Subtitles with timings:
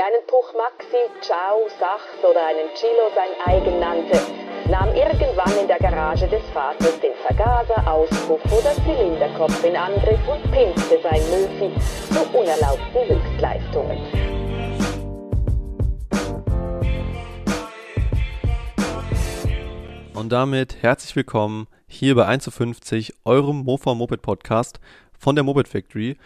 [0.00, 4.18] der einen Puch Maxi, Ciao, Sachs oder einen Chilo sein eigen nannte,
[4.70, 10.42] nahm irgendwann in der Garage des Vaters den Vergaser, Auspuff oder Zylinderkopf in Angriff und
[10.52, 11.70] pimpte sein Möfi
[12.14, 13.98] zu unerlaubten Höchstleistungen.
[20.14, 24.80] Und damit herzlich willkommen hier bei 1 zu 50, eurem Mofa Moped Podcast
[25.18, 26.16] von der Moped Factory.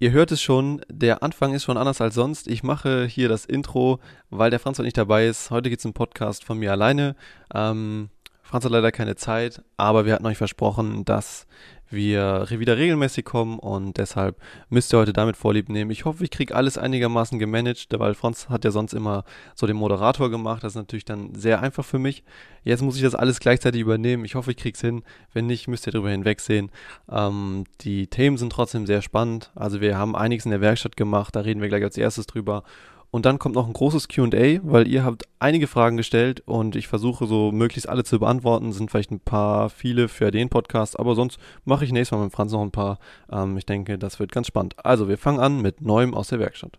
[0.00, 2.46] Ihr hört es schon, der Anfang ist schon anders als sonst.
[2.46, 3.98] Ich mache hier das Intro,
[4.30, 5.50] weil der Franz heute nicht dabei ist.
[5.50, 7.16] Heute gibt es einen Podcast von mir alleine.
[7.52, 8.08] Ähm,
[8.42, 11.48] Franz hat leider keine Zeit, aber wir hatten euch versprochen, dass
[11.90, 14.36] wir wieder regelmäßig kommen und deshalb
[14.68, 15.90] müsst ihr heute damit Vorlieb nehmen.
[15.90, 19.24] Ich hoffe, ich kriege alles einigermaßen gemanagt, weil Franz hat ja sonst immer
[19.54, 20.64] so den Moderator gemacht.
[20.64, 22.24] Das ist natürlich dann sehr einfach für mich.
[22.64, 24.24] Jetzt muss ich das alles gleichzeitig übernehmen.
[24.24, 25.02] Ich hoffe, ich kriege es hin.
[25.32, 26.70] Wenn nicht, müsst ihr darüber hinwegsehen.
[27.10, 29.50] Ähm, die Themen sind trotzdem sehr spannend.
[29.54, 31.34] Also wir haben einiges in der Werkstatt gemacht.
[31.36, 32.64] Da reden wir gleich als erstes drüber.
[33.10, 36.88] Und dann kommt noch ein großes QA, weil ihr habt einige Fragen gestellt und ich
[36.88, 38.72] versuche so möglichst alle zu beantworten.
[38.72, 42.34] Sind vielleicht ein paar viele für den Podcast, aber sonst mache ich nächstes Mal mit
[42.34, 42.98] Franz noch ein paar.
[43.30, 44.74] Ähm, ich denke, das wird ganz spannend.
[44.84, 46.78] Also, wir fangen an mit Neuem aus der Werkstatt.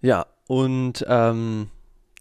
[0.00, 1.68] Ja, und ähm,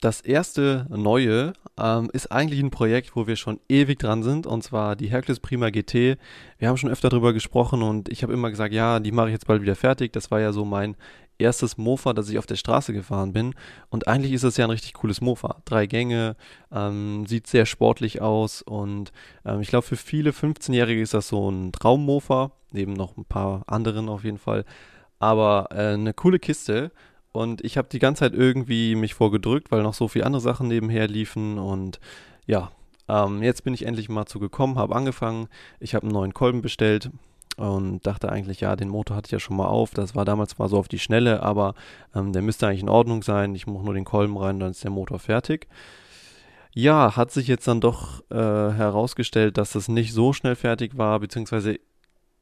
[0.01, 4.63] das erste Neue ähm, ist eigentlich ein Projekt, wo wir schon ewig dran sind, und
[4.63, 6.17] zwar die Hercules Prima GT.
[6.57, 9.33] Wir haben schon öfter darüber gesprochen und ich habe immer gesagt, ja, die mache ich
[9.33, 10.13] jetzt bald wieder fertig.
[10.13, 10.95] Das war ja so mein
[11.37, 13.53] erstes Mofa, das ich auf der Straße gefahren bin.
[13.89, 15.61] Und eigentlich ist es ja ein richtig cooles Mofa.
[15.65, 16.35] Drei Gänge,
[16.71, 19.11] ähm, sieht sehr sportlich aus und
[19.45, 23.63] ähm, ich glaube, für viele 15-Jährige ist das so ein Traummofa, neben noch ein paar
[23.67, 24.65] anderen auf jeden Fall.
[25.19, 26.91] Aber äh, eine coole Kiste.
[27.31, 30.69] Und ich habe die ganze Zeit irgendwie mich vorgedrückt, weil noch so viele andere Sachen
[30.69, 31.57] nebenher liefen.
[31.57, 31.99] Und
[32.45, 32.71] ja,
[33.09, 35.47] ähm, jetzt bin ich endlich mal zu gekommen, habe angefangen.
[35.81, 37.11] Ich habe einen neuen Kolben bestellt
[37.57, 39.91] und dachte eigentlich, ja, den Motor hatte ich ja schon mal auf.
[39.91, 41.73] Das war damals zwar so auf die Schnelle, aber
[42.13, 43.55] ähm, der müsste eigentlich in Ordnung sein.
[43.55, 45.67] Ich mache nur den Kolben rein, dann ist der Motor fertig.
[46.73, 51.19] Ja, hat sich jetzt dann doch äh, herausgestellt, dass das nicht so schnell fertig war,
[51.21, 51.79] beziehungsweise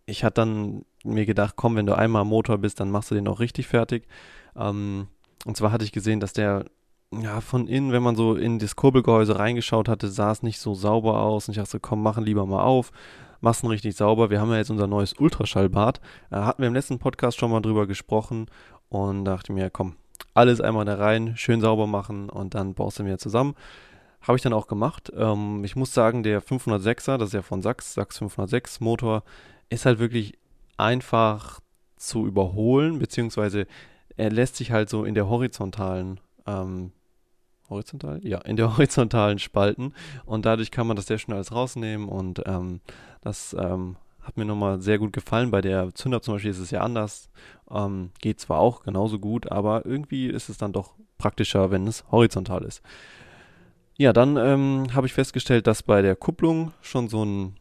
[0.07, 3.27] ich hatte dann mir gedacht, komm, wenn du einmal Motor bist, dann machst du den
[3.27, 4.07] auch richtig fertig.
[4.55, 5.07] Ähm,
[5.45, 6.65] und zwar hatte ich gesehen, dass der
[7.21, 10.73] ja, von innen, wenn man so in das Kurbelgehäuse reingeschaut hatte, sah es nicht so
[10.73, 11.47] sauber aus.
[11.47, 12.91] Und ich dachte, komm, machen lieber mal auf
[13.43, 14.29] ihn richtig sauber.
[14.29, 15.99] Wir haben ja jetzt unser neues Ultraschallbad.
[16.29, 18.47] Da äh, hatten wir im letzten Podcast schon mal drüber gesprochen
[18.89, 19.95] und dachte mir, komm,
[20.33, 23.55] alles einmal da rein, schön sauber machen und dann baust du mir zusammen.
[24.21, 25.11] Habe ich dann auch gemacht.
[25.15, 29.23] Ähm, ich muss sagen, der 506er, das ist ja von Sachs, Sachs 506 Motor,
[29.69, 30.37] ist halt wirklich
[30.77, 31.59] einfach
[31.97, 33.67] zu überholen, beziehungsweise
[34.15, 36.91] er lässt sich halt so in der horizontalen ähm,
[37.73, 38.19] horizontal?
[38.23, 39.93] Ja, in der horizontalen Spalten.
[40.25, 42.07] Und dadurch kann man das sehr schnell alles rausnehmen.
[42.07, 42.81] Und ähm,
[43.21, 45.51] das ähm, hat mir nochmal sehr gut gefallen.
[45.51, 47.29] Bei der Zünder zum Beispiel ist es ja anders.
[47.69, 52.03] Ähm, geht zwar auch genauso gut, aber irgendwie ist es dann doch praktischer, wenn es
[52.11, 52.81] horizontal ist.
[53.95, 57.55] Ja, dann ähm, habe ich festgestellt, dass bei der Kupplung schon so ein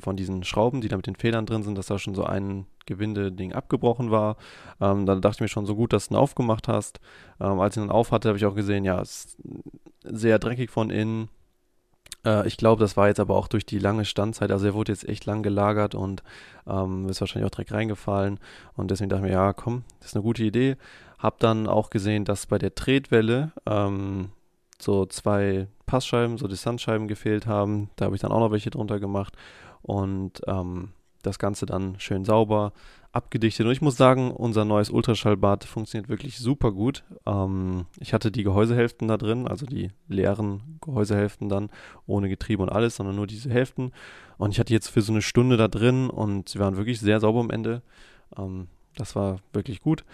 [0.00, 2.66] von diesen Schrauben, die da mit den Federn drin sind, dass da schon so ein
[2.86, 4.36] Gewinde-Ding abgebrochen war.
[4.80, 7.00] Ähm, dann dachte ich mir schon so gut, dass du ihn aufgemacht hast.
[7.40, 9.38] Ähm, als ich ihn auf hatte, habe ich auch gesehen, ja, es ist
[10.04, 11.28] sehr dreckig von innen.
[12.24, 14.50] Äh, ich glaube, das war jetzt aber auch durch die lange Standzeit.
[14.50, 16.22] Also er wurde jetzt echt lang gelagert und
[16.66, 18.38] ähm, ist wahrscheinlich auch Dreck reingefallen.
[18.76, 20.76] Und deswegen dachte ich mir, ja, komm, das ist eine gute Idee.
[21.18, 24.30] Hab dann auch gesehen, dass bei der Tretwelle ähm,
[24.80, 27.90] so zwei Passscheiben, so Distanzscheiben gefehlt haben.
[27.96, 29.34] Da habe ich dann auch noch welche drunter gemacht
[29.82, 30.90] und ähm,
[31.22, 32.72] das Ganze dann schön sauber
[33.12, 33.66] abgedichtet.
[33.66, 37.04] Und ich muss sagen, unser neues Ultraschallbad funktioniert wirklich super gut.
[37.26, 41.70] Ähm, ich hatte die Gehäusehälften da drin, also die leeren Gehäusehälften dann,
[42.06, 43.92] ohne Getriebe und alles, sondern nur diese Hälften.
[44.36, 47.20] Und ich hatte jetzt für so eine Stunde da drin und sie waren wirklich sehr
[47.20, 47.82] sauber am Ende.
[48.36, 50.04] Ähm, das war wirklich gut.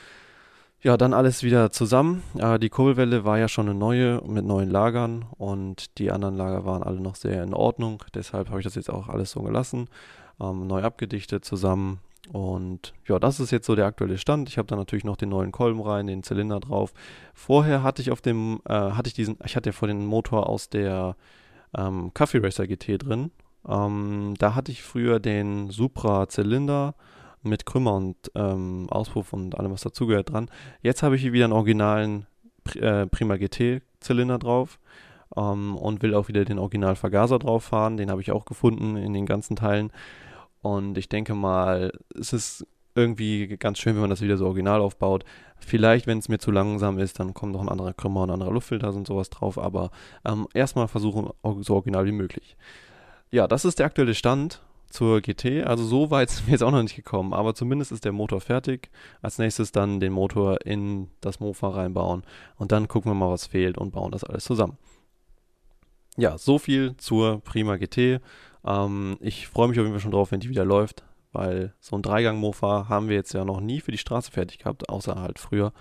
[0.85, 2.23] Ja, dann alles wieder zusammen.
[2.37, 6.67] Äh, die Kurbelwelle war ja schon eine neue mit neuen Lagern und die anderen Lager
[6.67, 8.05] waren alle noch sehr in Ordnung.
[8.13, 9.89] Deshalb habe ich das jetzt auch alles so gelassen,
[10.39, 12.01] ähm, neu abgedichtet zusammen.
[12.31, 14.51] Und ja, das ist jetzt so der aktuelle Stand.
[14.51, 16.93] Ich habe da natürlich noch den neuen Kolben rein, den Zylinder drauf.
[17.33, 20.51] Vorher hatte ich auf dem, äh, hatte ich diesen, ich hatte ja vor den Motor
[20.51, 21.17] aus der
[21.75, 23.31] ähm, Coffee Racer GT drin.
[23.67, 26.95] Ähm, da hatte ich früher den Supra Zylinder
[27.45, 30.51] mit Krümmer und ähm, Auspuff und allem, was dazugehört dran.
[30.83, 32.27] Jetzt habe ich hier wieder einen originalen
[32.77, 34.79] äh, Prima GT Zylinder drauf
[35.37, 37.97] ähm, und will auch wieder den Original Vergaser drauf fahren.
[37.97, 39.93] Den habe ich auch gefunden in den ganzen Teilen.
[40.63, 44.81] Und ich denke mal, es ist irgendwie ganz schön, wenn man das wieder so original
[44.81, 45.25] aufbaut.
[45.59, 48.35] Vielleicht, wenn es mir zu langsam ist, dann kommt noch ein anderer Krümmer und ein
[48.35, 49.59] anderer Luftfilter und sowas drauf.
[49.59, 49.91] Aber
[50.25, 51.31] ähm, erstmal versuchen,
[51.61, 52.57] so original wie möglich.
[53.31, 54.61] Ja, das ist der aktuelle Stand
[54.95, 55.65] zur GT.
[55.65, 58.41] Also so weit sind wir jetzt auch noch nicht gekommen, aber zumindest ist der Motor
[58.41, 58.91] fertig.
[59.21, 62.23] Als nächstes dann den Motor in das Mofa reinbauen
[62.57, 64.79] und dann gucken wir mal, was fehlt und bauen das alles zusammen.
[66.17, 68.21] Ja, so viel zur Prima GT.
[68.65, 71.97] Ähm, ich freue mich auf jeden Fall schon drauf, wenn die wieder läuft, weil so
[71.97, 75.41] ein Dreigang-Mofa haben wir jetzt ja noch nie für die Straße fertig gehabt, außer halt
[75.41, 75.73] früher,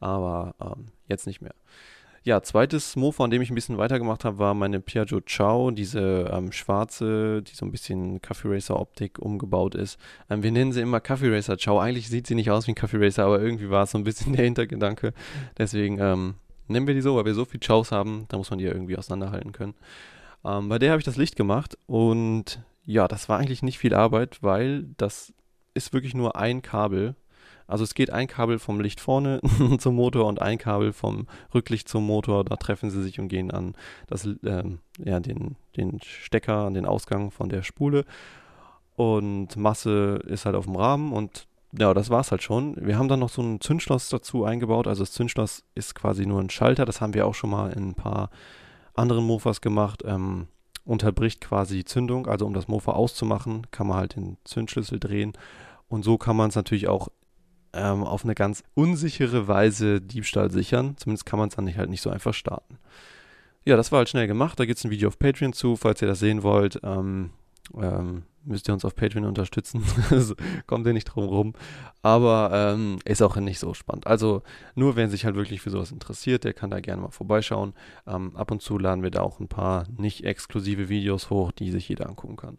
[0.00, 1.54] aber ähm, jetzt nicht mehr.
[2.24, 6.30] Ja, zweites Mofa, an dem ich ein bisschen weitergemacht habe, war meine Piaggio Ciao, diese
[6.32, 9.98] ähm, schwarze, die so ein bisschen Coffee Racer Optik umgebaut ist.
[10.30, 11.80] Ähm, wir nennen sie immer Coffee Racer Ciao.
[11.80, 14.04] Eigentlich sieht sie nicht aus wie ein Coffee Racer, aber irgendwie war es so ein
[14.04, 15.14] bisschen der Hintergedanke.
[15.58, 16.34] Deswegen ähm,
[16.68, 18.72] nennen wir die so, weil wir so viel Chaos haben, da muss man die ja
[18.72, 19.74] irgendwie auseinanderhalten können.
[20.44, 23.94] Ähm, bei der habe ich das Licht gemacht und ja, das war eigentlich nicht viel
[23.94, 25.34] Arbeit, weil das
[25.74, 27.16] ist wirklich nur ein Kabel
[27.72, 29.40] also es geht ein Kabel vom Licht vorne
[29.78, 32.44] zum Motor und ein Kabel vom Rücklicht zum Motor.
[32.44, 33.74] Da treffen sie sich und gehen an
[34.06, 38.04] das, ähm, ja, den, den Stecker, an den Ausgang von der Spule.
[38.94, 41.46] Und Masse ist halt auf dem Rahmen und
[41.76, 42.76] ja, das war's halt schon.
[42.78, 44.86] Wir haben dann noch so ein Zündschloss dazu eingebaut.
[44.86, 46.84] Also das Zündschloss ist quasi nur ein Schalter.
[46.84, 48.28] Das haben wir auch schon mal in ein paar
[48.92, 50.02] anderen Mofas gemacht.
[50.04, 50.48] Ähm,
[50.84, 52.26] unterbricht quasi die Zündung.
[52.26, 55.32] Also um das Mofa auszumachen, kann man halt den Zündschlüssel drehen.
[55.88, 57.08] Und so kann man es natürlich auch
[57.72, 60.96] ähm, auf eine ganz unsichere Weise Diebstahl sichern.
[60.96, 62.78] Zumindest kann man es dann nicht, halt nicht so einfach starten.
[63.64, 64.58] Ja, das war halt schnell gemacht.
[64.58, 66.80] Da gibt es ein Video auf Patreon zu, falls ihr das sehen wollt.
[66.82, 67.30] Ähm,
[67.80, 69.84] ähm, müsst ihr uns auf Patreon unterstützen.
[70.66, 71.52] Kommt ihr nicht drum rum.
[72.02, 74.06] Aber ähm, ist auch nicht so spannend.
[74.06, 74.42] Also
[74.74, 77.74] nur wer sich halt wirklich für sowas interessiert, der kann da gerne mal vorbeischauen.
[78.06, 81.70] Ähm, ab und zu laden wir da auch ein paar nicht exklusive Videos hoch, die
[81.70, 82.58] sich jeder angucken kann.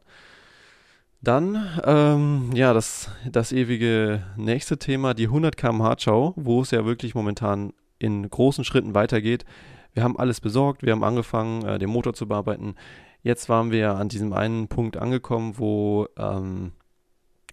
[1.23, 6.83] Dann, ähm, ja, das, das ewige nächste Thema, die 100 km/h Schau, wo es ja
[6.83, 9.45] wirklich momentan in großen Schritten weitergeht.
[9.93, 12.75] Wir haben alles besorgt, wir haben angefangen, äh, den Motor zu bearbeiten.
[13.21, 16.73] Jetzt waren wir an diesem einen Punkt angekommen, wo ähm,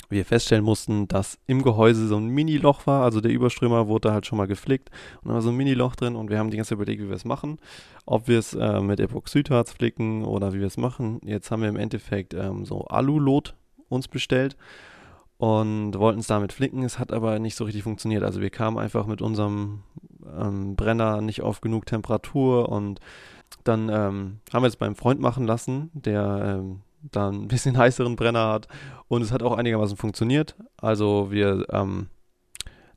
[0.09, 3.05] wir feststellen mussten, dass im Gehäuse so ein Mini-Loch war.
[3.05, 4.91] Also der Überströmer wurde halt schon mal geflickt
[5.23, 7.09] und da war so ein Mini-Loch drin und wir haben die ganze Zeit überlegt, wie
[7.09, 7.61] wir es machen.
[8.05, 11.21] Ob wir es äh, mit Epoxidharz flicken oder wie wir es machen.
[11.25, 13.55] Jetzt haben wir im Endeffekt ähm, so Alulot
[13.91, 14.57] uns bestellt
[15.37, 16.83] und wollten es damit flicken.
[16.83, 18.23] Es hat aber nicht so richtig funktioniert.
[18.23, 19.83] Also wir kamen einfach mit unserem
[20.39, 23.01] ähm, Brenner nicht auf genug Temperatur und
[23.65, 28.17] dann ähm, haben wir es beim Freund machen lassen, der ähm, da ein bisschen heißeren
[28.17, 28.69] Brenner hat
[29.09, 30.57] und es hat auch einigermaßen funktioniert.
[30.77, 32.09] Also wir ähm,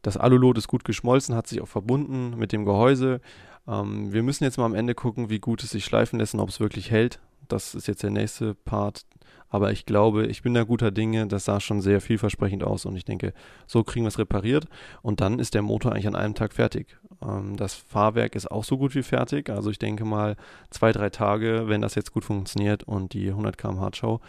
[0.04, 3.22] das Alulot ist gut geschmolzen, hat sich auch verbunden mit dem Gehäuse.
[3.68, 6.42] Ähm, wir müssen jetzt mal am Ende gucken, wie gut es sich schleifen lässt und
[6.42, 7.20] ob es wirklich hält.
[7.48, 9.06] Das ist jetzt der nächste Part.
[9.54, 11.28] Aber ich glaube, ich bin da guter Dinge.
[11.28, 13.34] Das sah schon sehr vielversprechend aus und ich denke,
[13.68, 14.66] so kriegen wir es repariert
[15.04, 16.98] und dann ist der Motor eigentlich an einem Tag fertig.
[17.22, 19.52] Ähm, das Fahrwerk ist auch so gut wie fertig.
[19.52, 20.38] Also ich denke mal
[20.72, 24.22] zwei, drei Tage, wenn das jetzt gut funktioniert und die 100 km/h Schau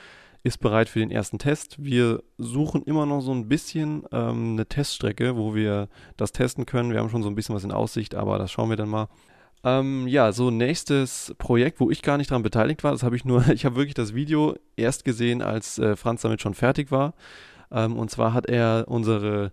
[0.42, 1.82] ist bereit für den ersten Test.
[1.82, 5.88] Wir suchen immer noch so ein bisschen ähm, eine Teststrecke, wo wir
[6.18, 6.92] das testen können.
[6.92, 9.08] Wir haben schon so ein bisschen was in Aussicht, aber das schauen wir dann mal.
[9.64, 13.24] Ähm, ja, so nächstes Projekt, wo ich gar nicht daran beteiligt war, das habe ich
[13.24, 17.14] nur, ich habe wirklich das Video erst gesehen, als äh, Franz damit schon fertig war.
[17.72, 19.52] Ähm, und zwar hat er unsere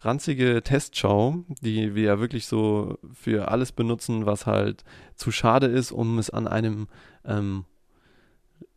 [0.00, 4.82] ranzige Testschau, die wir ja wirklich so für alles benutzen, was halt
[5.14, 6.88] zu schade ist, um es an einem
[7.24, 7.64] ähm,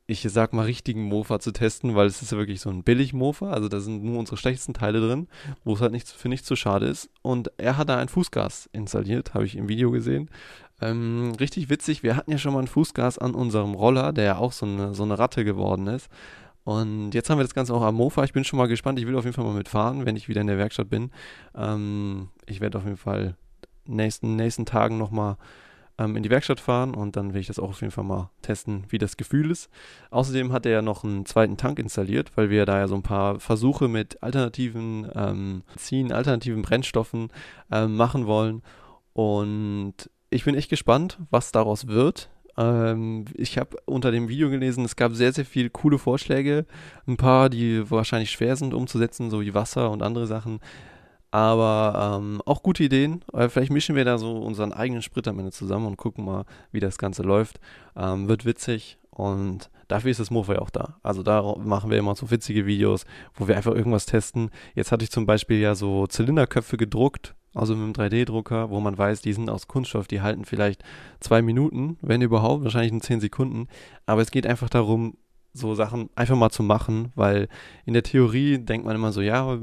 [0.07, 3.49] ich sag mal, richtigen Mofa zu testen, weil es ist ja wirklich so ein Billig-Mofa,
[3.49, 5.27] also da sind nur unsere schlechtesten Teile drin,
[5.63, 7.09] wo es halt nicht, für nichts zu schade ist.
[7.23, 10.29] Und er hat da ein Fußgas installiert, habe ich im Video gesehen.
[10.81, 14.37] Ähm, richtig witzig, wir hatten ja schon mal ein Fußgas an unserem Roller, der ja
[14.37, 16.09] auch so eine, so eine Ratte geworden ist.
[16.65, 18.23] Und jetzt haben wir das Ganze auch am Mofa.
[18.23, 18.99] Ich bin schon mal gespannt.
[18.99, 21.11] Ich will auf jeden Fall mal mitfahren, wenn ich wieder in der Werkstatt bin.
[21.55, 23.35] Ähm, ich werde auf jeden Fall
[23.85, 25.37] nächsten nächsten Tagen nochmal
[25.97, 28.31] ähm, in die Werkstatt fahren und dann will ich das auch auf jeden Fall mal
[28.41, 29.69] testen, wie das Gefühl ist.
[30.09, 33.03] Außerdem hat er ja noch einen zweiten Tank installiert, weil wir da ja so ein
[33.03, 37.29] paar Versuche mit alternativen ähm, Ziehen, alternativen Brennstoffen
[37.71, 38.61] ähm, machen wollen.
[39.13, 42.29] Und ich bin echt gespannt, was daraus wird.
[42.57, 46.65] Ähm, ich habe unter dem Video gelesen, es gab sehr, sehr viele coole Vorschläge.
[47.07, 50.59] Ein paar, die wahrscheinlich schwer sind umzusetzen, so wie Wasser und andere Sachen.
[51.31, 53.23] Aber ähm, auch gute Ideen.
[53.33, 56.45] Äh, vielleicht mischen wir da so unseren eigenen Sprit am Ende zusammen und gucken mal,
[56.71, 57.59] wie das Ganze läuft.
[57.95, 60.97] Ähm, wird witzig und dafür ist das Mofa ja auch da.
[61.03, 64.49] Also da machen wir immer so witzige Videos, wo wir einfach irgendwas testen.
[64.75, 68.97] Jetzt hatte ich zum Beispiel ja so Zylinderköpfe gedruckt, also mit einem 3D-Drucker, wo man
[68.97, 70.83] weiß, die sind aus Kunststoff, die halten vielleicht
[71.19, 73.67] zwei Minuten, wenn überhaupt, wahrscheinlich in zehn Sekunden.
[74.05, 75.15] Aber es geht einfach darum,
[75.53, 77.47] so Sachen einfach mal zu machen, weil
[77.85, 79.57] in der Theorie denkt man immer so, ja,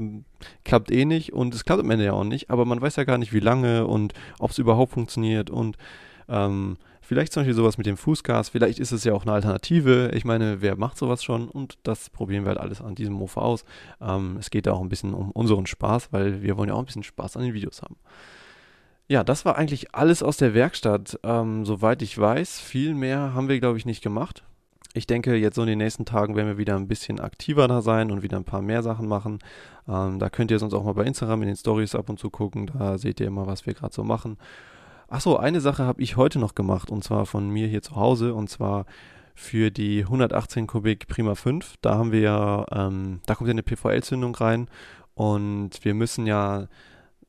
[0.65, 3.03] klappt eh nicht und es klappt am Ende ja auch nicht, aber man weiß ja
[3.03, 5.77] gar nicht, wie lange und ob es überhaupt funktioniert und
[6.27, 6.77] ähm,
[7.13, 10.09] Vielleicht zum Beispiel sowas mit dem Fußgas, vielleicht ist es ja auch eine Alternative.
[10.15, 11.47] Ich meine, wer macht sowas schon?
[11.47, 13.65] Und das probieren wir halt alles an diesem Mofa aus.
[14.01, 16.79] Ähm, es geht da auch ein bisschen um unseren Spaß, weil wir wollen ja auch
[16.79, 17.97] ein bisschen Spaß an den Videos haben.
[19.07, 22.59] Ja, das war eigentlich alles aus der Werkstatt, ähm, soweit ich weiß.
[22.59, 24.43] Viel mehr haben wir, glaube ich, nicht gemacht.
[24.95, 27.83] Ich denke, jetzt so in den nächsten Tagen werden wir wieder ein bisschen aktiver da
[27.83, 29.37] sein und wieder ein paar mehr Sachen machen.
[29.87, 32.31] Ähm, da könnt ihr sonst auch mal bei Instagram in den Stories ab und zu
[32.31, 32.71] gucken.
[32.75, 34.39] Da seht ihr immer, was wir gerade so machen.
[35.13, 38.33] Achso, eine Sache habe ich heute noch gemacht und zwar von mir hier zu Hause
[38.33, 38.87] und zwar
[39.35, 41.75] für die 118 Kubik Prima 5.
[41.81, 44.67] Da haben wir ja, ähm, da kommt ja eine PVL-Zündung rein
[45.13, 46.67] und wir müssen ja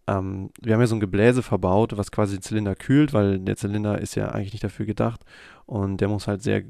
[0.06, 3.56] ähm, wir haben ja so ein Gebläse verbaut, was quasi den Zylinder kühlt, weil der
[3.56, 5.20] Zylinder ist ja eigentlich nicht dafür gedacht
[5.66, 6.62] und der muss halt sehr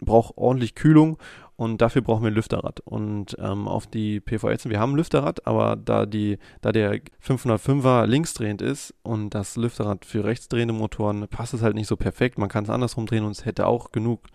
[0.00, 1.18] braucht ordentlich Kühlung
[1.58, 2.78] und dafür brauchen wir ein Lüfterrad.
[2.78, 8.06] Und ähm, auf die PVLs, wir haben ein Lüfterrad, aber da, die, da der 505er
[8.06, 12.38] linksdrehend ist und das Lüfterrad für rechtsdrehende Motoren passt es halt nicht so perfekt.
[12.38, 14.28] Man kann es andersrum drehen und es hätte auch genug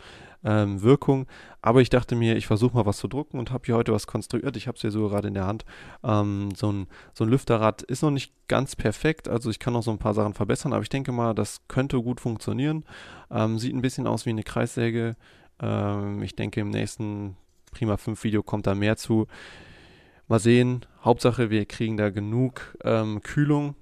[0.43, 1.27] ähm, Wirkung.
[1.61, 4.05] Aber ich dachte mir, ich versuche mal was zu drucken und habe hier heute was
[4.05, 4.57] konstruiert.
[4.57, 5.63] Ich habe es hier so gerade in der Hand.
[6.03, 9.83] Ähm, so, ein, so ein Lüfterrad ist noch nicht ganz perfekt, also ich kann noch
[9.83, 12.83] so ein paar Sachen verbessern, aber ich denke mal, das könnte gut funktionieren.
[13.31, 15.15] Ähm, sieht ein bisschen aus wie eine Kreissäge
[15.63, 17.37] ähm, ich denke, im nächsten
[17.71, 19.27] Prima 5 Video kommt da mehr zu.
[20.27, 20.85] Mal sehen.
[21.03, 23.75] Hauptsache, wir kriegen da genug ähm, Kühlung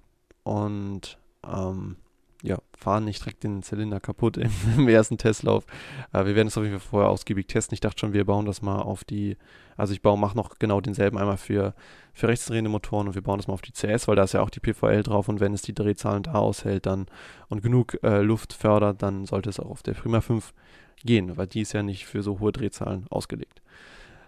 [0.44, 1.98] und ähm,
[2.44, 5.66] ja, fahren nicht direkt den Zylinder kaputt im, im ersten Testlauf.
[6.14, 7.76] Äh, wir werden es auf jeden Fall vorher ausgiebig testen.
[7.76, 9.38] Ich dachte schon, wir bauen das mal auf die,
[9.78, 11.76] also ich baue, mache noch genau denselben einmal für,
[12.14, 14.42] für rechtsdrehende Motoren und wir bauen das mal auf die CS, weil da ist ja
[14.42, 17.06] auch die PVL drauf und wenn es die Drehzahlen da aushält dann
[17.50, 20.54] und genug äh, Luft fördert, dann sollte es auch auf der Prima 5
[21.06, 23.62] gehen, weil die ist ja nicht für so hohe Drehzahlen ausgelegt.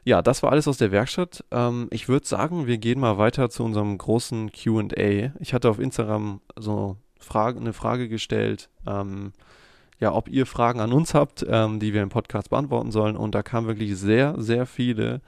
[0.06, 1.46] Ja, das war alles aus der Werkstatt.
[1.52, 5.32] Ähm, ich würde sagen, wir gehen mal weiter zu unserem großen QA.
[5.40, 9.32] Ich hatte auf Instagram so Frage, eine Frage gestellt, ähm,
[10.00, 13.16] ja, ob ihr Fragen an uns habt, ähm, die wir im Podcast beantworten sollen.
[13.16, 15.22] Und da kamen wirklich sehr, sehr viele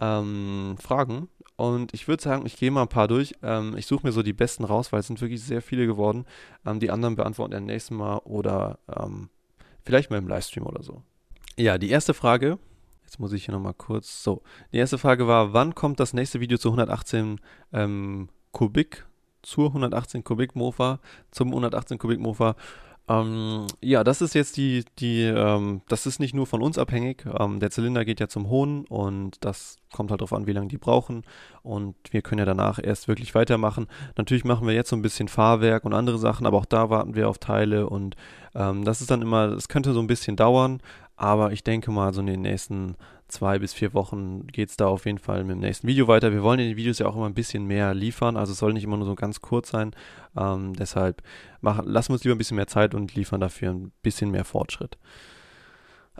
[0.00, 1.28] ähm, Fragen.
[1.54, 3.34] Und ich würde sagen, ich gehe mal ein paar durch.
[3.42, 6.24] Ähm, ich suche mir so die besten raus, weil es sind wirklich sehr viele geworden.
[6.66, 8.78] Ähm, die anderen beantworten wir nächsten Mal oder
[9.88, 11.02] Vielleicht mal im Livestream oder so.
[11.56, 12.58] Ja, die erste Frage,
[13.04, 16.40] jetzt muss ich hier nochmal kurz, so, die erste Frage war, wann kommt das nächste
[16.40, 17.40] Video zu 118
[17.72, 19.06] ähm, Kubik,
[19.40, 22.54] zur 118 Kubik Mofa, zum 118 Kubik Mofa?
[23.08, 27.24] Ähm, ja, das ist jetzt die, die, ähm, das ist nicht nur von uns abhängig.
[27.38, 30.68] Ähm, der Zylinder geht ja zum Hohn und das kommt halt darauf an, wie lange
[30.68, 31.22] die brauchen.
[31.62, 33.86] Und wir können ja danach erst wirklich weitermachen.
[34.16, 37.14] Natürlich machen wir jetzt so ein bisschen Fahrwerk und andere Sachen, aber auch da warten
[37.14, 38.14] wir auf Teile und
[38.54, 40.80] ähm, das ist dann immer, es könnte so ein bisschen dauern,
[41.18, 42.94] aber ich denke mal, so in den nächsten
[43.26, 46.32] zwei bis vier Wochen geht es da auf jeden Fall mit dem nächsten Video weiter.
[46.32, 48.72] Wir wollen in den Videos ja auch immer ein bisschen mehr liefern, also es soll
[48.72, 49.90] nicht immer nur so ganz kurz sein.
[50.36, 51.22] Ähm, deshalb
[51.60, 54.44] machen, lassen wir uns lieber ein bisschen mehr Zeit und liefern dafür ein bisschen mehr
[54.44, 54.96] Fortschritt.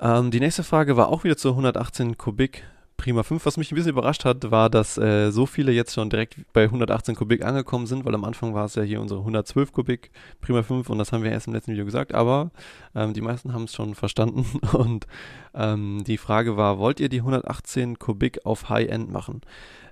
[0.00, 2.64] Ähm, die nächste Frage war auch wieder zu 118 Kubik
[2.99, 3.47] Prima 5.
[3.47, 6.64] Was mich ein bisschen überrascht hat, war, dass äh, so viele jetzt schon direkt bei
[6.64, 10.62] 118 Kubik angekommen sind, weil am Anfang war es ja hier unsere 112 Kubik Prima
[10.62, 12.50] 5 und das haben wir erst im letzten Video gesagt, aber
[12.97, 15.07] ähm, die meisten haben es schon verstanden und
[15.55, 19.43] ähm, die Frage war, wollt ihr die 118 Kubik auf High-End machen?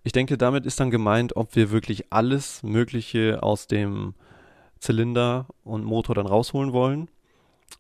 [0.03, 4.15] Ich denke, damit ist dann gemeint, ob wir wirklich alles Mögliche aus dem
[4.81, 7.09] Zylinder und Motor dann rausholen wollen.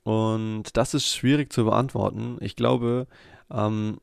[0.04, 2.36] Und das ist schwierig zu beantworten.
[2.40, 3.06] Ich glaube,
[3.52, 3.98] ähm,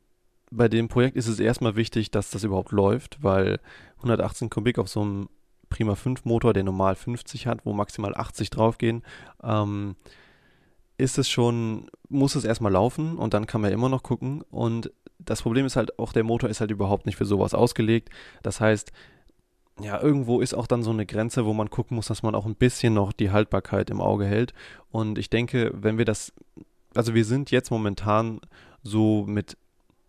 [0.55, 3.59] bei dem Projekt ist es erstmal wichtig, dass das überhaupt läuft, weil
[3.97, 5.29] 118 Kubik auf so einem
[5.69, 9.01] Prima 5 Motor, der normal 50 hat, wo maximal 80 draufgehen,
[9.41, 9.95] ähm,
[10.97, 14.43] ist es schon, muss es erstmal laufen und dann kann man immer noch gucken.
[14.51, 18.09] Und das Problem ist halt auch, der Motor ist halt überhaupt nicht für sowas ausgelegt.
[18.43, 18.91] Das heißt,
[19.81, 22.45] ja, irgendwo ist auch dann so eine Grenze, wo man gucken muss, dass man auch
[22.45, 24.53] ein bisschen noch die Haltbarkeit im Auge hält.
[24.91, 26.31] Und ich denke, wenn wir das,
[26.93, 28.39] also wir sind jetzt momentan
[28.83, 29.57] so mit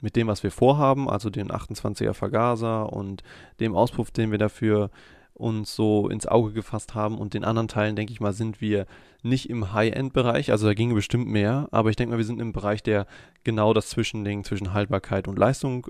[0.05, 3.23] mit dem, was wir vorhaben, also den 28er Vergaser und
[3.59, 4.91] dem Auspuff, den wir dafür
[5.33, 7.17] uns so ins Auge gefasst haben.
[7.17, 8.87] Und den anderen Teilen, denke ich mal, sind wir
[9.23, 12.53] nicht im High-End-Bereich, also da ginge bestimmt mehr, aber ich denke mal, wir sind im
[12.53, 13.07] Bereich, der
[13.45, 15.87] genau das Zwischending zwischen Haltbarkeit und Leistung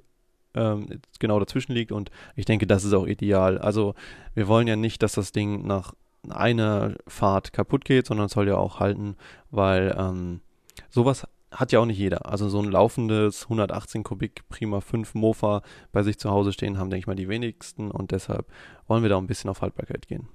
[0.54, 1.90] ähm, genau dazwischen liegt.
[1.90, 3.58] Und ich denke, das ist auch ideal.
[3.58, 3.96] Also
[4.34, 5.92] wir wollen ja nicht, dass das Ding nach
[6.28, 9.16] einer Fahrt kaputt geht, sondern es soll ja auch halten,
[9.50, 10.40] weil ähm,
[10.88, 12.26] sowas hat ja auch nicht jeder.
[12.30, 16.90] Also so ein laufendes 118 Kubik Prima 5 Mofa bei sich zu Hause stehen haben,
[16.90, 18.46] denke ich mal, die wenigsten und deshalb
[18.86, 20.28] wollen wir da ein bisschen auf Haltbarkeit gehen.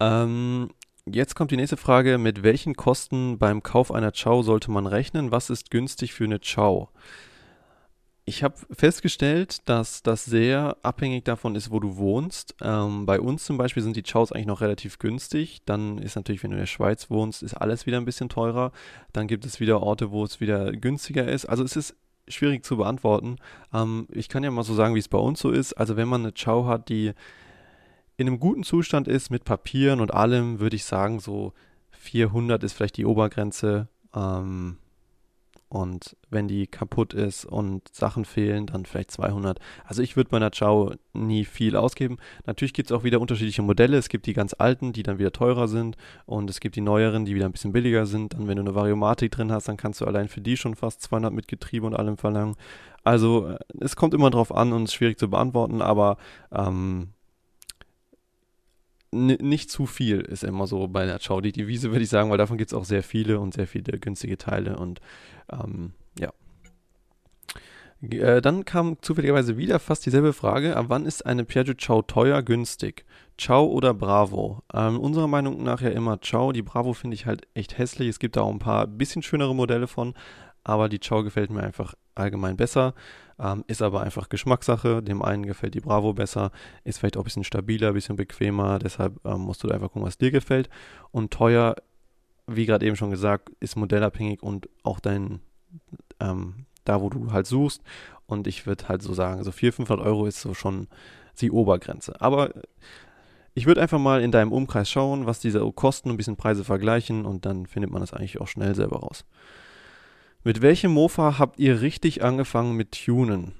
[0.00, 0.70] Ähm,
[1.06, 2.18] jetzt kommt die nächste Frage.
[2.18, 5.30] Mit welchen Kosten beim Kauf einer Chow sollte man rechnen?
[5.30, 6.88] Was ist günstig für eine Chow?
[8.26, 12.54] Ich habe festgestellt, dass das sehr abhängig davon ist, wo du wohnst.
[12.62, 15.60] Ähm, bei uns zum Beispiel sind die Chows eigentlich noch relativ günstig.
[15.66, 18.72] Dann ist natürlich, wenn du in der Schweiz wohnst, ist alles wieder ein bisschen teurer.
[19.12, 21.44] Dann gibt es wieder Orte, wo es wieder günstiger ist.
[21.44, 23.36] Also es ist schwierig zu beantworten.
[23.74, 25.74] Ähm, ich kann ja mal so sagen, wie es bei uns so ist.
[25.74, 27.12] Also wenn man eine Chow hat, die
[28.16, 31.52] in einem guten Zustand ist, mit Papieren und allem, würde ich sagen, so
[31.90, 33.88] 400 ist vielleicht die Obergrenze.
[34.14, 34.78] Ähm,
[35.74, 39.58] und wenn die kaputt ist und Sachen fehlen, dann vielleicht 200.
[39.84, 42.18] Also ich würde meiner Ciao nie viel ausgeben.
[42.46, 43.96] Natürlich gibt es auch wieder unterschiedliche Modelle.
[43.96, 45.96] Es gibt die ganz alten, die dann wieder teurer sind.
[46.26, 48.34] Und es gibt die neueren, die wieder ein bisschen billiger sind.
[48.34, 51.02] Dann wenn du eine Variomatik drin hast, dann kannst du allein für die schon fast
[51.02, 52.54] 200 mit Getriebe und allem verlangen.
[53.02, 55.82] Also äh, es kommt immer drauf an und ist schwierig zu beantworten.
[55.82, 56.18] Aber
[56.52, 57.13] ähm,
[59.14, 61.40] nicht zu viel ist immer so bei der Ciao.
[61.40, 63.98] Die Devise würde ich sagen, weil davon gibt es auch sehr viele und sehr viele
[63.98, 65.00] günstige Teile und
[65.50, 66.32] ähm, ja.
[68.02, 72.42] Äh, dann kam zufälligerweise wieder fast dieselbe Frage, ab wann ist eine Piaggio Ciao teuer,
[72.42, 73.04] günstig?
[73.38, 74.62] Ciao oder Bravo?
[74.72, 76.52] Ähm, unserer Meinung nach ja immer Ciao.
[76.52, 78.08] Die Bravo finde ich halt echt hässlich.
[78.08, 80.14] Es gibt da auch ein paar bisschen schönere Modelle von,
[80.64, 82.94] aber die Ciao gefällt mir einfach allgemein besser.
[83.38, 85.02] Ähm, ist aber einfach Geschmackssache.
[85.02, 86.50] Dem einen gefällt die Bravo besser,
[86.84, 88.78] ist vielleicht auch ein bisschen stabiler, ein bisschen bequemer.
[88.78, 90.70] Deshalb ähm, musst du einfach gucken, was dir gefällt.
[91.10, 91.76] Und teuer,
[92.46, 95.40] wie gerade eben schon gesagt, ist modellabhängig und auch dein,
[96.20, 97.82] ähm, da wo du halt suchst.
[98.26, 100.88] Und ich würde halt so sagen, so 400, 500 Euro ist so schon
[101.40, 102.20] die Obergrenze.
[102.20, 102.50] Aber
[103.54, 107.24] ich würde einfach mal in deinem Umkreis schauen, was diese kosten, ein bisschen Preise vergleichen
[107.24, 109.24] und dann findet man das eigentlich auch schnell selber raus.
[110.46, 113.52] Mit welchem Mofa habt ihr richtig angefangen mit Tunen?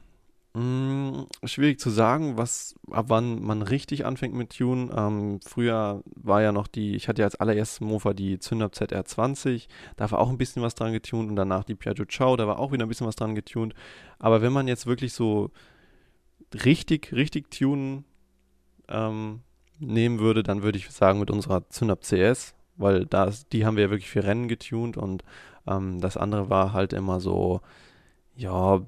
[0.54, 4.90] Hm, schwierig zu sagen, was, ab wann man richtig anfängt mit Tunen.
[4.94, 9.66] Ähm, früher war ja noch die, ich hatte ja als allererstes Mofa die Zündab ZR20,
[9.96, 12.58] da war auch ein bisschen was dran getunt und danach die Piaggio Ciao, da war
[12.58, 13.72] auch wieder ein bisschen was dran getunt.
[14.18, 15.52] Aber wenn man jetzt wirklich so
[16.66, 18.04] richtig, richtig tunen
[18.88, 19.40] ähm,
[19.78, 23.84] nehmen würde, dann würde ich sagen mit unserer Zündab CS, weil das, die haben wir
[23.84, 25.24] ja wirklich für Rennen getunt und
[25.66, 27.60] ähm, das andere war halt immer so,
[28.36, 28.80] ja,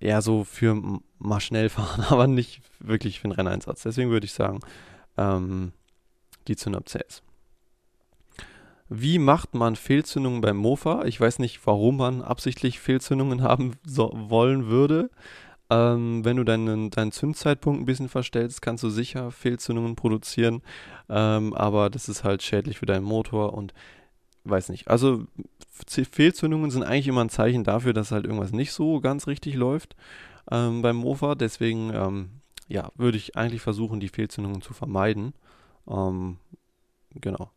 [0.00, 0.80] eher so für
[1.18, 3.82] mal schnell fahren, aber nicht wirklich für einen Renneinsatz.
[3.82, 4.60] Deswegen würde ich sagen,
[5.16, 5.72] ähm,
[6.48, 7.22] die Zündab CS.
[8.88, 11.04] Wie macht man Fehlzündungen beim Mofa?
[11.04, 15.10] Ich weiß nicht, warum man absichtlich Fehlzündungen haben so, wollen würde.
[15.70, 20.62] Ähm, wenn du deinen, deinen Zündzeitpunkt ein bisschen verstellst, kannst du sicher Fehlzündungen produzieren.
[21.08, 23.72] Ähm, aber das ist halt schädlich für deinen Motor und
[24.44, 24.88] weiß nicht.
[24.88, 25.26] Also
[25.86, 29.96] Fehlzündungen sind eigentlich immer ein Zeichen dafür, dass halt irgendwas nicht so ganz richtig läuft
[30.50, 31.34] ähm, beim Mofa.
[31.34, 32.30] Deswegen ähm,
[32.68, 35.34] ja, würde ich eigentlich versuchen, die Fehlzündungen zu vermeiden.
[35.88, 36.36] Ähm,
[37.14, 37.50] genau.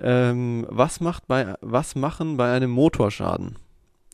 [0.00, 3.56] Ähm, was, macht bei, was machen bei einem Motorschaden?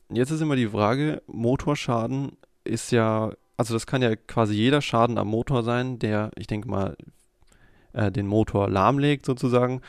[0.09, 5.17] Jetzt ist immer die Frage, Motorschaden ist ja, also das kann ja quasi jeder Schaden
[5.17, 6.97] am Motor sein, der, ich denke mal,
[7.93, 9.81] äh, den Motor lahmlegt sozusagen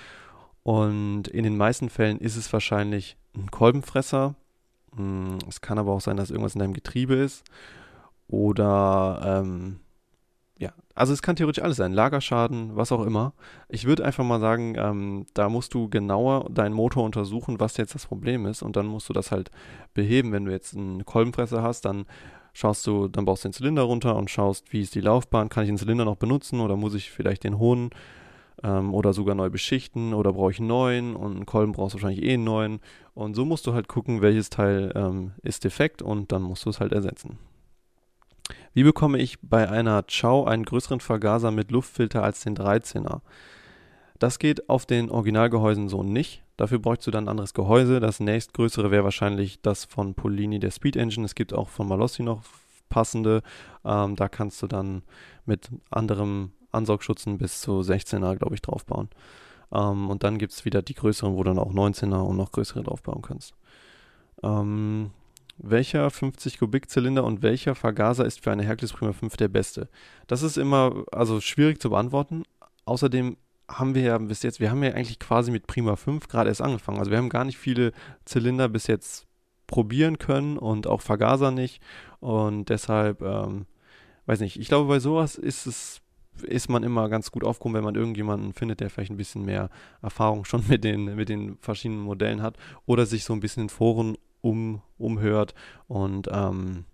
[0.63, 4.35] und in den meisten Fällen ist es wahrscheinlich ein Kolbenfresser.
[4.95, 7.45] Hm, es kann aber auch sein, dass irgendwas in deinem Getriebe ist.
[8.29, 9.81] Oder, ähm,
[10.59, 11.93] ja, also es kann theoretisch alles sein.
[11.93, 13.33] Lagerschaden, was auch immer.
[13.69, 17.95] Ich würde einfach mal sagen, ähm, da musst du genauer deinen Motor untersuchen, was jetzt
[17.95, 18.63] das Problem ist.
[18.63, 19.51] Und dann musst du das halt
[19.95, 20.33] beheben.
[20.33, 22.05] Wenn du jetzt einen Kolbenfresser hast, dann
[22.53, 25.65] schaust du, dann baust du den Zylinder runter und schaust, wie ist die Laufbahn, kann
[25.65, 27.91] ich den Zylinder noch benutzen oder muss ich vielleicht den hohen
[28.63, 31.99] ähm, oder sogar neu beschichten oder brauche ich einen neuen und einen Kolben brauchst du
[31.99, 32.81] wahrscheinlich eh einen neuen.
[33.15, 36.71] Und so musst du halt gucken, welches Teil ähm, ist defekt und dann musst du
[36.71, 37.39] es halt ersetzen.
[38.73, 43.21] Wie bekomme ich bei einer Chow einen größeren Vergaser mit Luftfilter als den 13er?
[44.19, 46.43] Das geht auf den Originalgehäusen so nicht.
[46.57, 48.01] Dafür bräuchst du dann ein anderes Gehäuse.
[48.01, 51.25] Das nächstgrößere wäre wahrscheinlich das von Polini, der Speed Engine.
[51.25, 52.43] Es gibt auch von Malossi noch
[52.91, 53.43] passende.
[53.85, 55.03] Ähm, da kannst du dann
[55.47, 59.09] mit anderem Ansaugschutzen bis zu 16er, glaube ich, draufbauen.
[59.73, 62.53] Ähm, und dann gibt es wieder die größeren, wo du dann auch 19er und noch
[62.53, 63.55] größere draufbauen kannst.
[64.43, 65.11] Ähm,
[65.59, 69.89] welcher 50 Kubik Zylinder und welcher Vergaser ist für eine Hercules Prima 5 der beste?
[70.27, 72.45] Das ist immer also schwierig zu beantworten.
[72.87, 73.37] Außerdem
[73.69, 76.63] haben wir ja bis jetzt, wir haben ja eigentlich quasi mit Prima 5 gerade erst
[76.63, 76.99] angefangen.
[76.99, 77.93] Also wir haben gar nicht viele
[78.25, 79.27] Zylinder bis jetzt
[79.67, 81.81] probieren können und auch Vergaser nicht.
[82.21, 83.67] Und deshalb, ähm,
[84.27, 86.01] weiß nicht, ich glaube, bei sowas ist es
[86.43, 89.71] ist man immer ganz gut aufgehoben, wenn man irgendjemanden findet, der vielleicht ein bisschen mehr
[90.03, 93.69] Erfahrung schon mit den, mit den verschiedenen Modellen hat oder sich so ein bisschen in
[93.69, 95.55] Foren um, umhört
[95.87, 96.85] und ähm,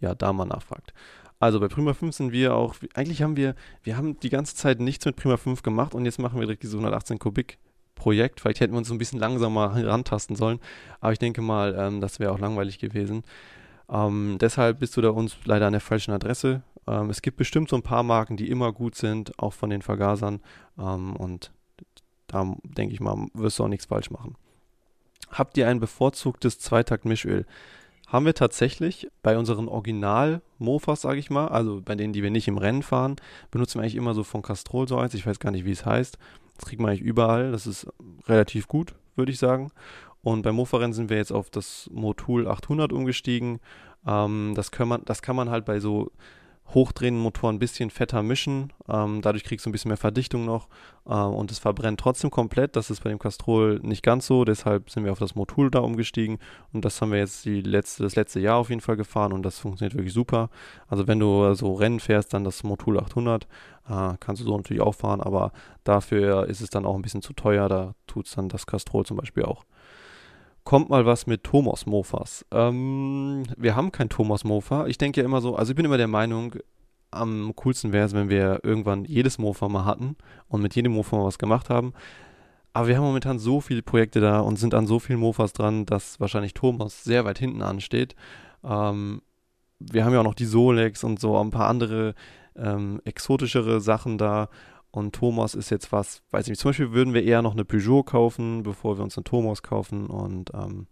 [0.00, 0.92] ja, da mal nachfragt.
[1.40, 4.80] Also bei Prima 5 sind wir auch, eigentlich haben wir, wir haben die ganze Zeit
[4.80, 7.58] nichts mit Prima 5 gemacht und jetzt machen wir direkt diese 118 Kubik
[7.94, 8.40] Projekt.
[8.40, 10.60] Vielleicht hätten wir uns ein bisschen langsamer herantasten sollen,
[11.00, 13.24] aber ich denke mal, ähm, das wäre auch langweilig gewesen.
[13.88, 16.62] Ähm, deshalb bist du da uns leider an der falschen Adresse.
[16.86, 19.82] Ähm, es gibt bestimmt so ein paar Marken, die immer gut sind, auch von den
[19.82, 20.40] Vergasern.
[20.78, 21.52] Ähm, und
[22.26, 24.36] da denke ich mal, wirst du auch nichts falsch machen.
[25.30, 27.46] Habt ihr ein bevorzugtes Zweitakt-Mischöl?
[28.06, 32.48] Haben wir tatsächlich bei unseren Original-Mofas, sage ich mal, also bei denen, die wir nicht
[32.48, 33.16] im Rennen fahren,
[33.50, 35.14] benutzen wir eigentlich immer so von Castrol so eins.
[35.14, 36.18] Ich weiß gar nicht, wie es heißt.
[36.56, 37.50] Das kriegt man eigentlich überall.
[37.50, 37.88] Das ist
[38.26, 39.72] relativ gut, würde ich sagen.
[40.24, 43.60] Und beim Mofa-Rennen sind wir jetzt auf das Motul 800 umgestiegen.
[44.06, 46.10] Ähm, das, kann man, das kann man halt bei so
[46.68, 48.72] hochdrehenden Motoren ein bisschen fetter mischen.
[48.88, 50.68] Ähm, dadurch kriegst du ein bisschen mehr Verdichtung noch
[51.04, 52.74] äh, und es verbrennt trotzdem komplett.
[52.74, 54.46] Das ist bei dem Castrol nicht ganz so.
[54.46, 56.38] Deshalb sind wir auf das Motul da umgestiegen
[56.72, 59.42] und das haben wir jetzt die letzte, das letzte Jahr auf jeden Fall gefahren und
[59.42, 60.48] das funktioniert wirklich super.
[60.88, 64.82] Also wenn du so Rennen fährst, dann das Motul 800 äh, kannst du so natürlich
[64.82, 65.52] auch fahren, aber
[65.84, 67.68] dafür ist es dann auch ein bisschen zu teuer.
[67.68, 69.64] Da tut es dann das Castrol zum Beispiel auch
[70.64, 72.44] kommt mal was mit Thomas Mofas.
[72.50, 74.86] Ähm, wir haben kein Thomas Mofa.
[74.86, 76.56] Ich denke ja immer so, also ich bin immer der Meinung,
[77.10, 80.16] am coolsten wäre es, wenn wir irgendwann jedes Mofa mal hatten
[80.48, 81.92] und mit jedem Mofa mal was gemacht haben.
[82.72, 85.86] Aber wir haben momentan so viele Projekte da und sind an so vielen Mofas dran,
[85.86, 88.16] dass wahrscheinlich Thomas sehr weit hinten ansteht.
[88.64, 89.22] Ähm,
[89.78, 92.14] wir haben ja auch noch die Solex und so ein paar andere
[92.56, 94.48] ähm, exotischere Sachen da.
[94.94, 97.64] Und Thomas ist jetzt was, weiß ich nicht, zum Beispiel würden wir eher noch eine
[97.64, 100.06] Peugeot kaufen, bevor wir uns einen Thomas kaufen.
[100.06, 100.86] Und ähm,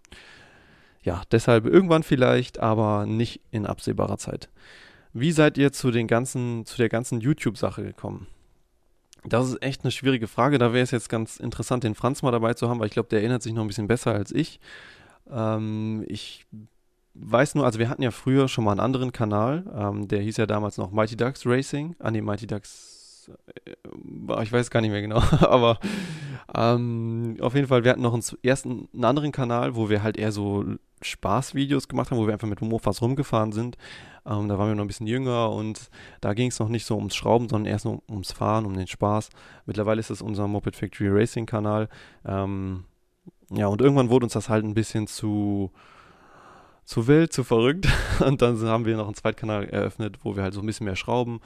[1.05, 4.49] ja, deshalb irgendwann vielleicht, aber nicht in absehbarer Zeit.
[5.13, 8.27] Wie seid ihr zu den ganzen, zu der ganzen YouTube-Sache gekommen?
[9.25, 10.59] Das ist echt eine schwierige Frage.
[10.59, 13.09] Da wäre es jetzt ganz interessant, den Franz mal dabei zu haben, weil ich glaube,
[13.09, 14.59] der erinnert sich noch ein bisschen besser als ich.
[15.31, 16.45] Ähm, ich
[17.15, 20.39] weiß nur, also wir hatten ja früher schon mal einen anderen Kanal, ähm, der hieß
[20.39, 21.95] ja damals noch Mighty Ducks Racing.
[22.01, 22.92] Ah, nee, Mighty Ducks
[23.29, 25.79] äh, ich weiß gar nicht mehr genau, aber
[26.55, 30.17] ähm, auf jeden Fall, wir hatten noch einen, ersten, einen anderen Kanal, wo wir halt
[30.17, 30.65] eher so
[31.03, 33.77] Spaßvideos gemacht haben, wo wir einfach mit Mofas rumgefahren sind.
[34.25, 36.97] Ähm, da waren wir noch ein bisschen jünger und da ging es noch nicht so
[36.97, 39.31] ums Schrauben, sondern erst nur ums Fahren, um den Spaß.
[39.67, 41.89] Mittlerweile ist das unser Moped Factory Racing Kanal.
[42.25, 42.85] Ähm,
[43.51, 45.71] ja, und irgendwann wurde uns das halt ein bisschen zu
[46.85, 47.87] zu wild, zu verrückt.
[48.27, 50.97] Und dann haben wir noch einen Zweitkanal eröffnet, wo wir halt so ein bisschen mehr
[50.97, 51.41] schrauben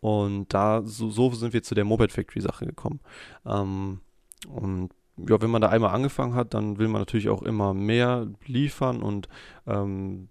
[0.00, 3.00] und da, so, so sind wir zu der Moped Factory Sache gekommen.
[3.44, 4.00] Ähm,
[4.48, 8.28] und ja, wenn man da einmal angefangen hat, dann will man natürlich auch immer mehr
[8.46, 9.28] liefern und
[9.66, 10.28] ähm,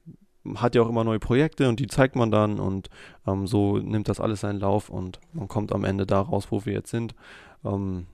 [0.55, 2.89] hat ja auch immer neue Projekte und die zeigt man dann und
[3.25, 6.65] ähm, so nimmt das alles seinen Lauf und man kommt am Ende da raus, wo
[6.65, 7.15] wir jetzt sind.
[7.65, 8.05] Ähm,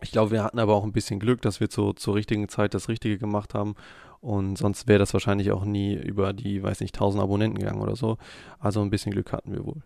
[0.00, 2.74] ich glaube, wir hatten aber auch ein bisschen Glück, dass wir zu, zur richtigen Zeit
[2.74, 3.74] das Richtige gemacht haben
[4.20, 7.96] und sonst wäre das wahrscheinlich auch nie über die, weiß nicht, 1000 Abonnenten gegangen oder
[7.96, 8.18] so.
[8.60, 9.82] Also ein bisschen Glück hatten wir wohl.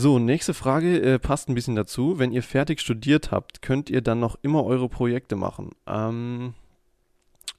[0.00, 2.20] So, nächste Frage äh, passt ein bisschen dazu.
[2.20, 5.72] Wenn ihr fertig studiert habt, könnt ihr dann noch immer eure Projekte machen?
[5.88, 6.54] Ähm,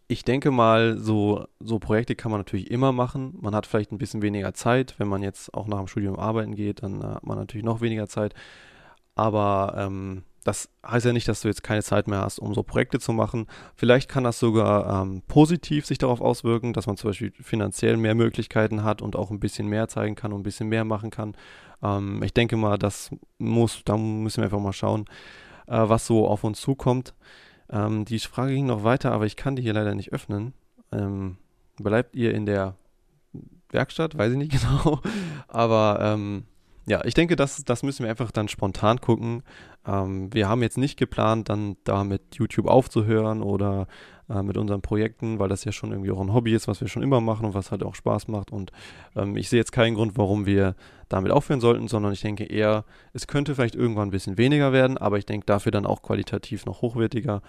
[0.07, 3.37] ich denke mal, so, so Projekte kann man natürlich immer machen.
[3.41, 4.95] Man hat vielleicht ein bisschen weniger Zeit.
[4.99, 7.81] Wenn man jetzt auch nach dem Studium arbeiten geht, dann äh, hat man natürlich noch
[7.81, 8.33] weniger Zeit.
[9.15, 12.63] Aber ähm, das heißt ja nicht, dass du jetzt keine Zeit mehr hast, um so
[12.63, 13.47] Projekte zu machen.
[13.75, 18.15] Vielleicht kann das sogar ähm, positiv sich darauf auswirken, dass man zum Beispiel finanziell mehr
[18.15, 21.35] Möglichkeiten hat und auch ein bisschen mehr zeigen kann und ein bisschen mehr machen kann.
[21.83, 25.05] Ähm, ich denke mal, das muss, da müssen wir einfach mal schauen,
[25.67, 27.13] äh, was so auf uns zukommt.
[27.69, 30.53] Ähm, die Frage ging noch weiter, aber ich kann die hier leider nicht öffnen.
[30.91, 31.37] Ähm,
[31.77, 32.75] bleibt ihr in der
[33.71, 34.17] Werkstatt?
[34.17, 35.01] Weiß ich nicht genau.
[35.47, 36.45] aber ähm,
[36.89, 39.43] ja, ich denke, das, das müssen wir einfach dann spontan gucken.
[39.85, 43.87] Ähm, wir haben jetzt nicht geplant, dann da mit YouTube aufzuhören oder
[44.29, 46.87] äh, mit unseren Projekten, weil das ja schon irgendwie auch ein Hobby ist, was wir
[46.87, 48.51] schon immer machen und was halt auch Spaß macht.
[48.51, 48.71] Und
[49.15, 50.75] ähm, ich sehe jetzt keinen Grund, warum wir
[51.07, 54.97] damit aufhören sollten, sondern ich denke eher, es könnte vielleicht irgendwann ein bisschen weniger werden,
[54.97, 57.41] aber ich denke dafür dann auch qualitativ noch hochwertiger.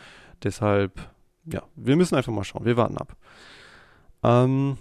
[0.42, 1.10] Deshalb,
[1.44, 2.64] ja, wir müssen einfach mal schauen.
[2.64, 3.16] Wir warten ab.
[4.22, 4.78] Ähm,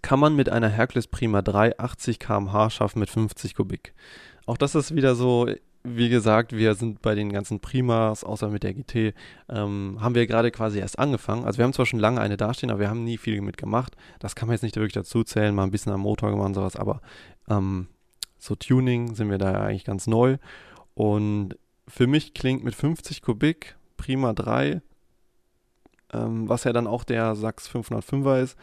[0.00, 3.92] kann man mit einer Hercules Prima 3 80 km/h schaffen mit 50 Kubik.
[4.46, 5.48] Auch das ist wieder so,
[5.84, 9.14] wie gesagt, wir sind bei den ganzen Primas, außer mit der GT,
[9.48, 11.44] ähm, haben wir gerade quasi erst angefangen.
[11.44, 13.96] Also wir haben zwar schon lange eine dastehen, aber wir haben nie viel mit gemacht.
[14.20, 16.54] Das kann man jetzt nicht wirklich dazu zählen, mal ein bisschen am Motor gemacht und
[16.54, 17.00] sowas, aber
[17.48, 17.88] ähm,
[18.38, 20.38] so Tuning sind wir da eigentlich ganz neu.
[20.94, 21.56] Und
[21.88, 24.82] für mich klingt mit 50 Kubik Prima 3,
[26.12, 28.56] ähm, was ja dann auch der Sachs 505er ist,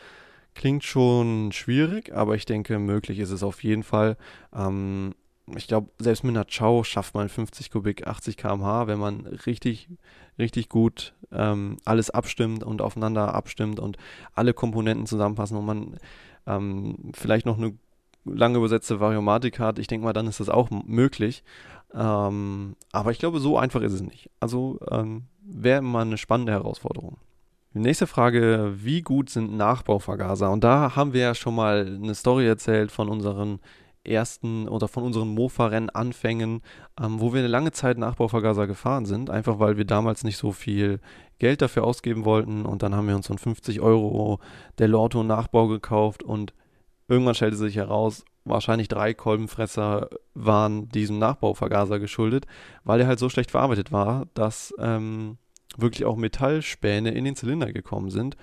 [0.55, 4.17] Klingt schon schwierig, aber ich denke, möglich ist es auf jeden Fall.
[4.53, 5.15] Ähm,
[5.56, 9.90] ich glaube, selbst mit einer Chow schafft man 50 Kubik 80 km/h, wenn man richtig,
[10.38, 13.98] richtig gut ähm, alles abstimmt und aufeinander abstimmt und
[14.34, 15.98] alle Komponenten zusammenpassen und man
[16.48, 17.78] ähm, vielleicht noch eine
[18.26, 19.80] lange übersetzte Variomatik hat.
[19.80, 21.44] Ich denke mal, dann ist das auch möglich.
[21.94, 24.30] Ähm, aber ich glaube, so einfach ist es nicht.
[24.40, 27.18] Also ähm, wäre immer eine spannende Herausforderung.
[27.74, 30.52] Nächste Frage, wie gut sind Nachbauvergaser?
[30.52, 33.60] Und da haben wir ja schon mal eine Story erzählt von unseren
[34.10, 36.62] ersten oder von unseren Mofa-Rennen-Anfängen,
[37.02, 40.52] ähm, wo wir eine lange Zeit Nachbauvergaser gefahren sind, einfach weil wir damals nicht so
[40.52, 41.00] viel
[41.39, 44.39] Geld dafür ausgeben wollten und dann haben wir uns so einen 50 Euro
[44.78, 46.54] der Lorto Nachbau gekauft und
[47.08, 52.45] irgendwann stellte sich heraus, wahrscheinlich drei Kolbenfresser waren diesem Nachbauvergaser geschuldet,
[52.84, 55.38] weil er halt so schlecht verarbeitet war, dass ähm,
[55.78, 58.36] wirklich auch Metallspäne in den Zylinder gekommen sind.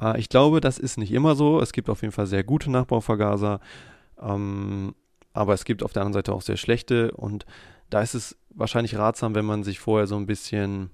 [0.00, 1.60] Äh, ich glaube, das ist nicht immer so.
[1.60, 3.60] Es gibt auf jeden Fall sehr gute Nachbauvergaser,
[4.20, 4.94] ähm,
[5.32, 7.46] aber es gibt auf der anderen Seite auch sehr schlechte und
[7.88, 10.90] da ist es wahrscheinlich ratsam, wenn man sich vorher so ein bisschen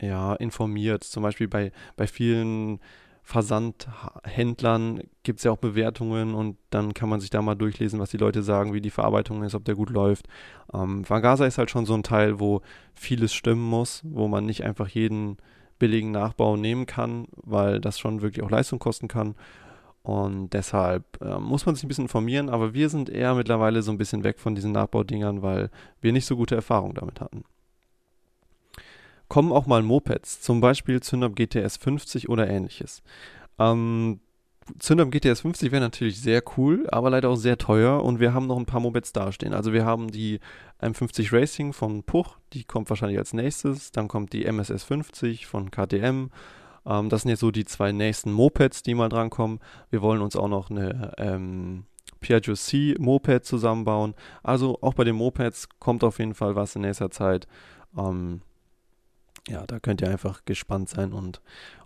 [0.00, 1.04] ja, informiert.
[1.04, 2.80] Zum Beispiel bei, bei vielen
[3.22, 8.10] Versandhändlern gibt es ja auch Bewertungen und dann kann man sich da mal durchlesen, was
[8.10, 10.28] die Leute sagen, wie die Verarbeitung ist, ob der gut läuft.
[10.74, 12.60] Ähm, Vangasa ist halt schon so ein Teil, wo
[12.92, 15.38] vieles stimmen muss, wo man nicht einfach jeden
[15.78, 19.34] billigen Nachbau nehmen kann, weil das schon wirklich auch Leistung kosten kann.
[20.04, 23.90] Und deshalb äh, muss man sich ein bisschen informieren, aber wir sind eher mittlerweile so
[23.90, 27.44] ein bisschen weg von diesen Nachbaudingern, weil wir nicht so gute Erfahrungen damit hatten
[29.28, 33.02] kommen auch mal Mopeds, zum Beispiel Zündab GTS 50 oder ähnliches.
[33.58, 34.20] Ähm,
[34.78, 38.46] Zündab GTS 50 wäre natürlich sehr cool, aber leider auch sehr teuer und wir haben
[38.46, 39.52] noch ein paar Mopeds dastehen.
[39.52, 40.40] Also wir haben die
[40.80, 43.92] M50 Racing von Puch, die kommt wahrscheinlich als nächstes.
[43.92, 46.30] Dann kommt die MSS 50 von KTM.
[46.86, 49.60] Ähm, das sind jetzt so die zwei nächsten Mopeds, die mal drankommen.
[49.90, 51.84] Wir wollen uns auch noch eine ähm,
[52.20, 54.14] Piaggio C Moped zusammenbauen.
[54.42, 57.46] Also auch bei den Mopeds kommt auf jeden Fall was in nächster Zeit.
[57.96, 58.42] Ähm,
[59.48, 61.40] ja, da könnt ihr einfach gespannt sein und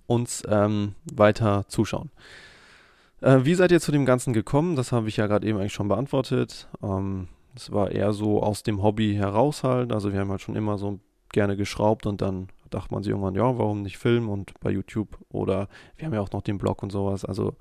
[0.06, 2.10] uns ähm, weiter zuschauen.
[3.20, 4.76] Äh, wie seid ihr zu dem Ganzen gekommen?
[4.76, 6.68] Das habe ich ja gerade eben eigentlich schon beantwortet.
[6.82, 9.92] Ähm, es war eher so aus dem Hobby heraus halt.
[9.92, 13.34] Also wir haben halt schon immer so gerne geschraubt und dann dachte man sich irgendwann,
[13.34, 16.82] ja, warum nicht filmen und bei YouTube oder wir haben ja auch noch den Blog
[16.82, 17.24] und sowas.
[17.24, 17.54] Also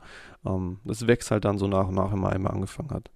[0.46, 3.10] ähm, das wächst halt dann so nach und nach, wenn man einmal angefangen hat.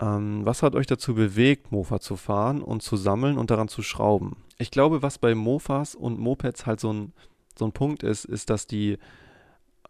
[0.00, 3.82] Ähm, was hat euch dazu bewegt, Mofa zu fahren und zu sammeln und daran zu
[3.82, 4.36] schrauben?
[4.58, 7.12] Ich glaube, was bei Mofas und Mopeds halt so ein,
[7.58, 8.98] so ein Punkt ist, ist, dass die,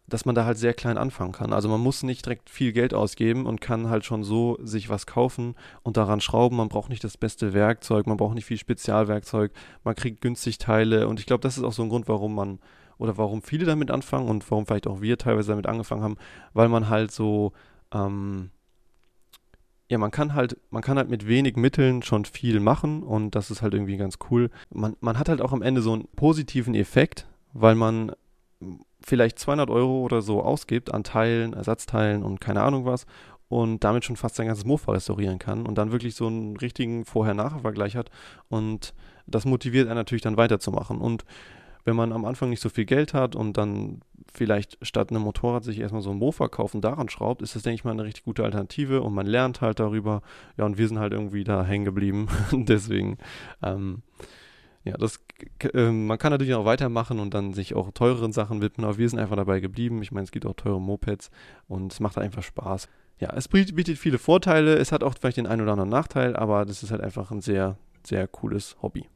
[0.07, 1.51] dass man da halt sehr klein anfangen kann.
[1.51, 5.07] Also man muss nicht direkt viel Geld ausgeben und kann halt schon so sich was
[5.07, 6.57] kaufen und daran schrauben.
[6.57, 9.51] Man braucht nicht das beste Werkzeug, man braucht nicht viel Spezialwerkzeug,
[9.83, 12.59] man kriegt günstig Teile und ich glaube, das ist auch so ein Grund, warum man
[12.97, 16.17] oder warum viele damit anfangen und warum vielleicht auch wir teilweise damit angefangen haben,
[16.53, 17.51] weil man halt so
[17.93, 18.51] ähm,
[19.89, 23.51] ja, man kann halt, man kann halt mit wenig Mitteln schon viel machen und das
[23.51, 24.49] ist halt irgendwie ganz cool.
[24.73, 28.11] Man, man hat halt auch am Ende so einen positiven Effekt, weil man
[29.01, 33.05] vielleicht 200 Euro oder so ausgibt an Teilen, Ersatzteilen und keine Ahnung was
[33.47, 37.05] und damit schon fast sein ganzes Mofa restaurieren kann und dann wirklich so einen richtigen
[37.05, 38.09] Vorher-Nachher-Vergleich hat
[38.49, 38.93] und
[39.27, 41.25] das motiviert einen natürlich dann weiterzumachen und
[41.85, 44.01] wenn man am Anfang nicht so viel Geld hat und dann
[44.33, 47.75] vielleicht statt einem Motorrad sich erstmal so ein Mofa kaufen, daran schraubt, ist das, denke
[47.75, 50.23] ich mal, eine richtig gute Alternative und man lernt halt darüber.
[50.57, 52.27] Ja, und wir sind halt irgendwie da hängen geblieben.
[52.51, 53.17] Deswegen,
[53.61, 54.01] ähm,
[54.85, 55.19] ja, das,
[55.73, 59.09] äh, man kann natürlich auch weitermachen und dann sich auch teureren Sachen widmen, aber wir
[59.09, 60.01] sind einfach dabei geblieben.
[60.03, 61.31] Ich meine, es gibt auch teure Mopeds
[61.67, 62.87] und es macht einfach Spaß.
[63.19, 66.65] Ja, es bietet viele Vorteile, es hat auch vielleicht den einen oder anderen Nachteil, aber
[66.65, 69.07] das ist halt einfach ein sehr, sehr cooles Hobby.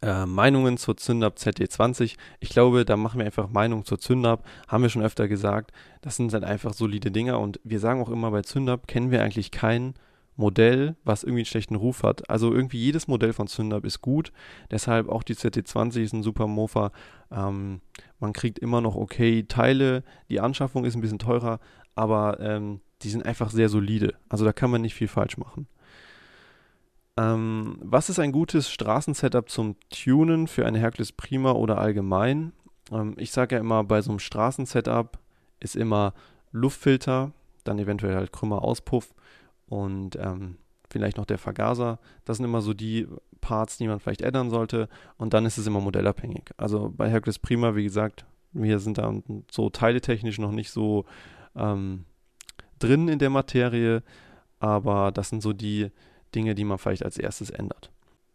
[0.00, 2.16] Äh, Meinungen zur Zündab ZD20.
[2.40, 4.46] Ich glaube, da machen wir einfach Meinungen zur Zündab.
[4.68, 5.72] Haben wir schon öfter gesagt.
[6.00, 7.38] Das sind halt einfach solide Dinger.
[7.40, 9.94] Und wir sagen auch immer, bei Zündab kennen wir eigentlich kein
[10.36, 12.28] Modell, was irgendwie einen schlechten Ruf hat.
[12.28, 14.32] Also irgendwie jedes Modell von Zündab ist gut.
[14.70, 16.90] Deshalb auch die ZD20 ist ein super Mofa.
[17.30, 17.80] Ähm,
[18.18, 20.02] man kriegt immer noch okay Teile.
[20.28, 21.60] Die Anschaffung ist ein bisschen teurer,
[21.94, 24.14] aber ähm, die sind einfach sehr solide.
[24.28, 25.68] Also da kann man nicht viel falsch machen.
[27.16, 32.52] Ähm, was ist ein gutes Straßensetup zum Tunen für eine Hercules Prima oder allgemein?
[32.90, 35.18] Ähm, ich sage ja immer, bei so einem Straßensetup
[35.60, 36.12] ist immer
[36.50, 37.30] Luftfilter,
[37.62, 39.14] dann eventuell halt krümmer Auspuff
[39.66, 40.56] und ähm,
[40.90, 41.98] vielleicht noch der Vergaser.
[42.24, 43.08] Das sind immer so die
[43.40, 44.88] Parts, die man vielleicht ändern sollte.
[45.16, 46.50] Und dann ist es immer modellabhängig.
[46.56, 49.12] Also bei Hercules Prima, wie gesagt, wir sind da
[49.50, 51.04] so teiletechnisch noch nicht so
[51.56, 52.04] ähm,
[52.78, 54.02] drin in der Materie,
[54.60, 55.90] aber das sind so die
[56.34, 57.90] Dinge, die man vielleicht als erstes ändert.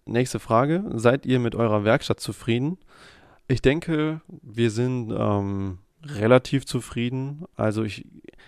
[0.06, 0.84] Nächste Frage.
[0.96, 2.78] Seid ihr mit eurer Werkstatt zufrieden?
[3.48, 7.46] Ich denke, wir sind ähm, relativ zufrieden.
[7.56, 8.06] Also ich,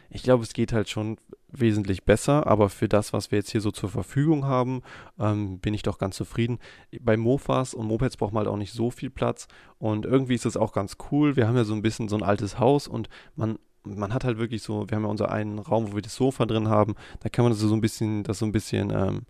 [0.09, 1.17] ich glaube, es geht halt schon
[1.49, 4.83] wesentlich besser, aber für das, was wir jetzt hier so zur Verfügung haben,
[5.19, 6.59] ähm, bin ich doch ganz zufrieden.
[7.01, 10.45] Bei Mofas und Mopeds braucht man halt auch nicht so viel Platz und irgendwie ist
[10.45, 11.35] es auch ganz cool.
[11.35, 14.37] Wir haben ja so ein bisschen so ein altes Haus und man man hat halt
[14.37, 17.29] wirklich so, wir haben ja unser einen Raum, wo wir das Sofa drin haben, da
[17.29, 19.23] kann man das so ein bisschen, das so ein bisschen ähm,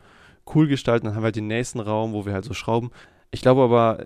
[0.54, 1.06] cool gestalten.
[1.06, 2.92] Dann haben wir halt den nächsten Raum, wo wir halt so schrauben.
[3.32, 4.06] Ich glaube aber,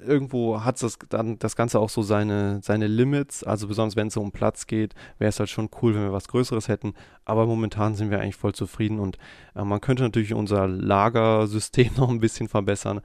[0.00, 3.44] irgendwo hat das dann das Ganze auch so seine, seine Limits.
[3.44, 6.28] Also besonders wenn es um Platz geht, wäre es halt schon cool, wenn wir was
[6.28, 6.94] Größeres hätten.
[7.24, 9.18] Aber momentan sind wir eigentlich voll zufrieden und
[9.54, 13.00] äh, man könnte natürlich unser Lagersystem noch ein bisschen verbessern.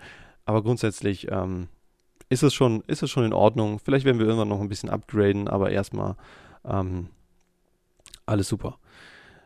[0.46, 1.68] Aber grundsätzlich ähm,
[2.30, 3.80] ist es schon, ist es schon in Ordnung.
[3.80, 6.16] Vielleicht werden wir irgendwann noch ein bisschen upgraden, aber erstmal
[6.64, 7.10] ähm,
[8.26, 8.78] alles super.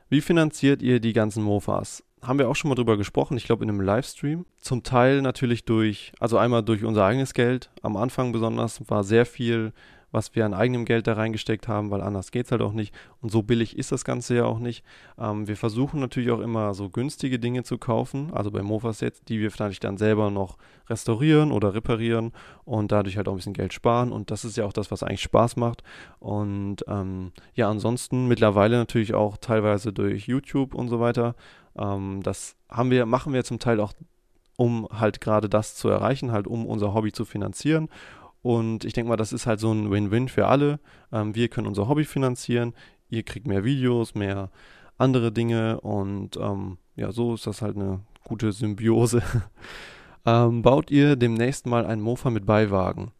[0.09, 2.03] Wie finanziert ihr die ganzen Mofas?
[2.21, 4.45] Haben wir auch schon mal drüber gesprochen, ich glaube in einem Livestream.
[4.59, 7.69] Zum Teil natürlich durch, also einmal durch unser eigenes Geld.
[7.81, 9.73] Am Anfang besonders war sehr viel
[10.11, 12.93] was wir an eigenem Geld da reingesteckt haben, weil anders geht es halt auch nicht.
[13.21, 14.83] Und so billig ist das Ganze ja auch nicht.
[15.19, 19.29] Ähm, wir versuchen natürlich auch immer so günstige Dinge zu kaufen, also bei Mofas jetzt,
[19.29, 20.57] die wir vielleicht dann selber noch
[20.89, 22.31] restaurieren oder reparieren
[22.65, 24.11] und dadurch halt auch ein bisschen Geld sparen.
[24.11, 25.83] Und das ist ja auch das, was eigentlich Spaß macht.
[26.19, 31.35] Und ähm, ja, ansonsten mittlerweile natürlich auch teilweise durch YouTube und so weiter.
[31.77, 33.93] Ähm, das haben wir, machen wir zum Teil auch
[34.55, 37.87] um halt gerade das zu erreichen, halt um unser Hobby zu finanzieren
[38.41, 40.79] und ich denke mal, das ist halt so ein Win-Win für alle.
[41.11, 42.73] Ähm, wir können unser Hobby finanzieren,
[43.09, 44.49] ihr kriegt mehr Videos, mehr
[44.97, 49.21] andere Dinge und ähm, ja, so ist das halt eine gute Symbiose.
[50.25, 53.11] ähm, baut ihr demnächst mal ein Mofa mit Beiwagen?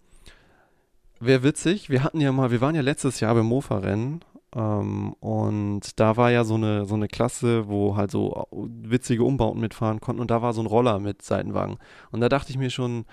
[1.20, 4.24] Wäre witzig, wir hatten ja mal, wir waren ja letztes Jahr beim Mofa-Rennen
[4.56, 9.62] ähm, und da war ja so eine, so eine Klasse, wo halt so witzige Umbauten
[9.62, 11.78] mitfahren konnten und da war so ein Roller mit Seitenwagen.
[12.12, 13.06] Und da dachte ich mir schon,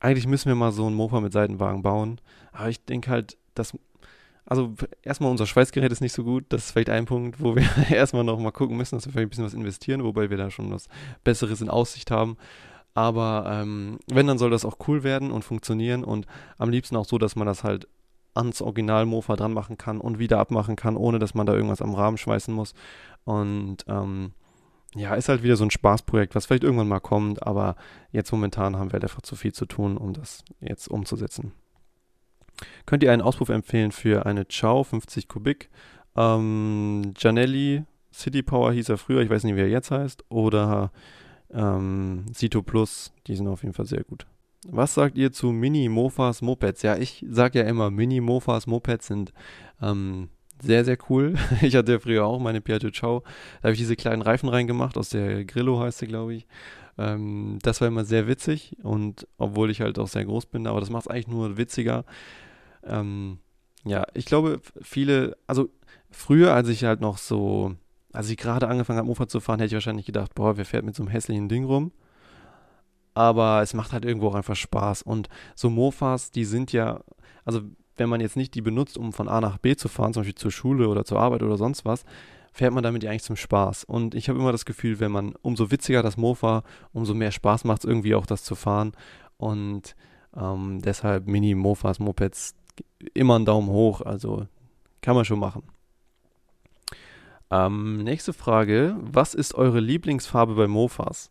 [0.00, 2.20] eigentlich müssen wir mal so ein Mofa mit Seitenwagen bauen.
[2.52, 3.76] Aber ich denke halt, dass.
[4.46, 6.46] Also erstmal unser Schweißgerät ist nicht so gut.
[6.48, 9.26] Das ist vielleicht ein Punkt, wo wir erstmal noch mal gucken müssen, dass wir vielleicht
[9.26, 10.88] ein bisschen was investieren, wobei wir da schon was
[11.22, 12.36] Besseres in Aussicht haben.
[12.94, 16.26] Aber ähm, wenn, dann soll das auch cool werden und funktionieren und
[16.58, 17.86] am liebsten auch so, dass man das halt
[18.34, 21.94] ans Original-Mofa dran machen kann und wieder abmachen kann, ohne dass man da irgendwas am
[21.94, 22.74] Rahmen schweißen muss.
[23.24, 24.32] Und ähm,
[24.94, 27.76] ja, ist halt wieder so ein Spaßprojekt, was vielleicht irgendwann mal kommt, aber
[28.10, 31.52] jetzt momentan haben wir halt einfach zu viel zu tun, um das jetzt umzusetzen.
[32.86, 35.70] Könnt ihr einen Auspuff empfehlen für eine Ciao 50 Kubik?
[36.16, 40.90] Ähm, Janelli City Power hieß er früher, ich weiß nicht, wie er jetzt heißt, oder
[41.52, 44.26] ähm, Sito Plus, die sind auf jeden Fall sehr gut.
[44.66, 46.82] Was sagt ihr zu Mini-Mofas, Mopeds?
[46.82, 49.32] Ja, ich sag ja immer, Mini-Mofas, Mopeds sind
[49.80, 50.28] ähm,
[50.62, 51.34] sehr, sehr cool.
[51.62, 53.22] Ich hatte ja früher auch meine Piaggio Ciao.
[53.60, 56.46] Da habe ich diese kleinen Reifen reingemacht, aus der Grillo heißt sie, glaube ich.
[56.98, 60.80] Ähm, das war immer sehr witzig und obwohl ich halt auch sehr groß bin, aber
[60.80, 62.04] das macht es eigentlich nur witziger.
[62.84, 63.38] Ähm,
[63.84, 65.70] ja, ich glaube, viele, also
[66.10, 67.74] früher, als ich halt noch so,
[68.12, 70.84] als ich gerade angefangen habe, Mofa zu fahren, hätte ich wahrscheinlich gedacht, boah, wer fährt
[70.84, 71.92] mit so einem hässlichen Ding rum?
[73.14, 75.02] Aber es macht halt irgendwo auch einfach Spaß.
[75.02, 77.00] Und so Mofas, die sind ja,
[77.44, 77.60] also
[77.96, 80.36] wenn man jetzt nicht die benutzt, um von A nach B zu fahren, zum Beispiel
[80.36, 82.04] zur Schule oder zur Arbeit oder sonst was,
[82.52, 83.84] fährt man damit ja eigentlich zum Spaß.
[83.84, 87.64] Und ich habe immer das Gefühl, wenn man umso witziger das Mofa, umso mehr Spaß
[87.64, 88.92] macht es irgendwie auch das zu fahren.
[89.36, 89.94] Und
[90.36, 92.54] ähm, deshalb Mini-Mofas, Mopeds
[93.14, 94.00] immer einen Daumen hoch.
[94.00, 94.46] Also
[95.02, 95.62] kann man schon machen.
[97.50, 98.96] Ähm, nächste Frage.
[99.00, 101.30] Was ist eure Lieblingsfarbe bei Mofas?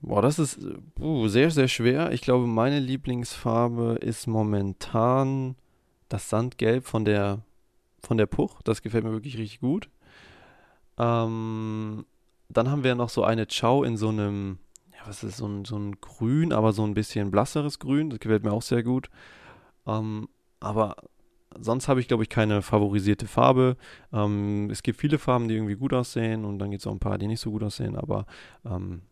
[0.00, 0.58] Boah, das ist
[1.00, 2.12] uh, sehr, sehr schwer.
[2.12, 5.56] Ich glaube, meine Lieblingsfarbe ist momentan
[6.08, 7.42] das Sandgelb von der,
[8.00, 8.60] von der Puch.
[8.62, 9.88] Das gefällt mir wirklich richtig gut.
[10.98, 12.04] Ähm,
[12.48, 14.58] dann haben wir noch so eine Chow in so einem,
[14.92, 18.10] ja, was ist so ein, so ein Grün, aber so ein bisschen blasseres Grün.
[18.10, 19.08] Das gefällt mir auch sehr gut.
[19.86, 20.28] Ähm,
[20.60, 20.96] aber
[21.58, 23.76] sonst habe ich, glaube ich, keine favorisierte Farbe.
[24.12, 27.00] Ähm, es gibt viele Farben, die irgendwie gut aussehen und dann gibt es auch ein
[27.00, 28.26] paar, die nicht so gut aussehen, aber
[28.64, 29.02] ähm,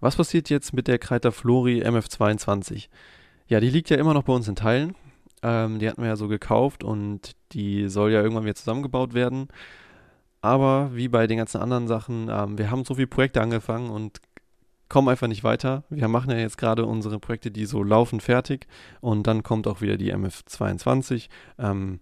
[0.00, 2.88] was passiert jetzt mit der Kreiter Flori MF22?
[3.48, 4.94] Ja, die liegt ja immer noch bei uns in Teilen.
[5.42, 9.48] Ähm, die hatten wir ja so gekauft und die soll ja irgendwann wieder zusammengebaut werden.
[10.40, 14.20] Aber wie bei den ganzen anderen Sachen, ähm, wir haben so viele Projekte angefangen und
[14.88, 15.84] kommen einfach nicht weiter.
[15.90, 18.66] Wir machen ja jetzt gerade unsere Projekte, die so laufen, fertig.
[19.00, 21.28] Und dann kommt auch wieder die MF22.
[21.58, 22.00] Ähm,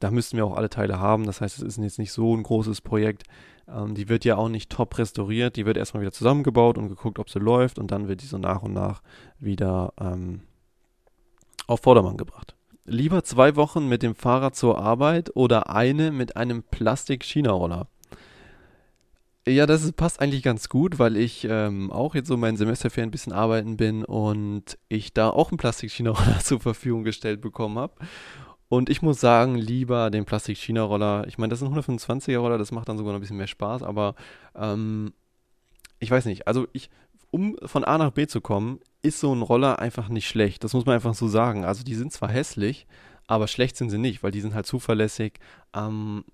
[0.00, 1.24] da müssten wir auch alle Teile haben.
[1.24, 3.24] Das heißt, es ist jetzt nicht so ein großes Projekt.
[3.74, 5.56] Ähm, die wird ja auch nicht top restauriert.
[5.56, 7.78] Die wird erstmal wieder zusammengebaut und geguckt, ob sie läuft.
[7.78, 9.02] Und dann wird die so nach und nach
[9.38, 10.40] wieder ähm,
[11.66, 12.54] auf Vordermann gebracht.
[12.84, 17.86] Lieber zwei Wochen mit dem Fahrrad zur Arbeit oder eine mit einem Plastik-China-Roller?
[19.46, 23.12] Ja, das passt eigentlich ganz gut, weil ich ähm, auch jetzt so mein Semesterferien ein
[23.12, 27.94] bisschen arbeiten bin und ich da auch einen Plastik-China-Roller zur Verfügung gestellt bekommen habe.
[28.68, 31.26] Und ich muss sagen, lieber den Plastik-China-Roller.
[31.26, 33.82] Ich meine, das ist ein 125er-Roller, das macht dann sogar noch ein bisschen mehr Spaß,
[33.82, 34.14] aber
[34.54, 35.12] ähm,
[36.00, 36.46] ich weiß nicht.
[36.46, 36.90] Also ich,
[37.30, 40.64] um von A nach B zu kommen, ist so ein Roller einfach nicht schlecht.
[40.64, 41.64] Das muss man einfach so sagen.
[41.64, 42.86] Also die sind zwar hässlich,
[43.26, 45.38] aber schlecht sind sie nicht, weil die sind halt zuverlässig.
[45.74, 46.24] Ähm,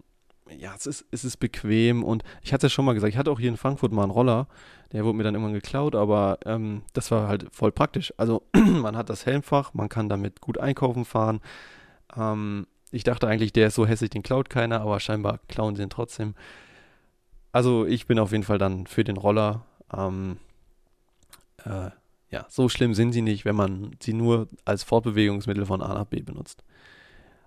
[0.59, 3.19] ja, es ist, es ist bequem und ich hatte es ja schon mal gesagt, ich
[3.19, 4.47] hatte auch hier in Frankfurt mal einen Roller,
[4.93, 8.13] der wurde mir dann irgendwann geklaut, aber ähm, das war halt voll praktisch.
[8.17, 11.41] Also man hat das Helmfach, man kann damit gut einkaufen fahren.
[12.17, 15.83] Ähm, ich dachte eigentlich, der ist so hässlich, den klaut keiner, aber scheinbar klauen sie
[15.83, 16.35] ihn trotzdem.
[17.53, 19.65] Also ich bin auf jeden Fall dann für den Roller.
[19.97, 20.39] Ähm,
[21.65, 21.91] äh,
[22.31, 26.07] ja, so schlimm sind sie nicht, wenn man sie nur als Fortbewegungsmittel von A nach
[26.07, 26.65] B benutzt.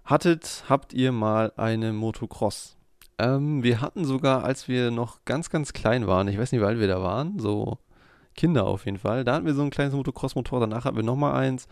[0.06, 2.78] Hattet, habt ihr mal eine Motocross?
[3.18, 6.80] Ähm, wir hatten sogar, als wir noch ganz, ganz klein waren, ich weiß nicht, weil
[6.80, 7.78] wir da waren, so
[8.36, 11.36] Kinder auf jeden Fall, da hatten wir so ein kleines Motocross-Motor, danach hatten wir nochmal
[11.36, 11.68] eins.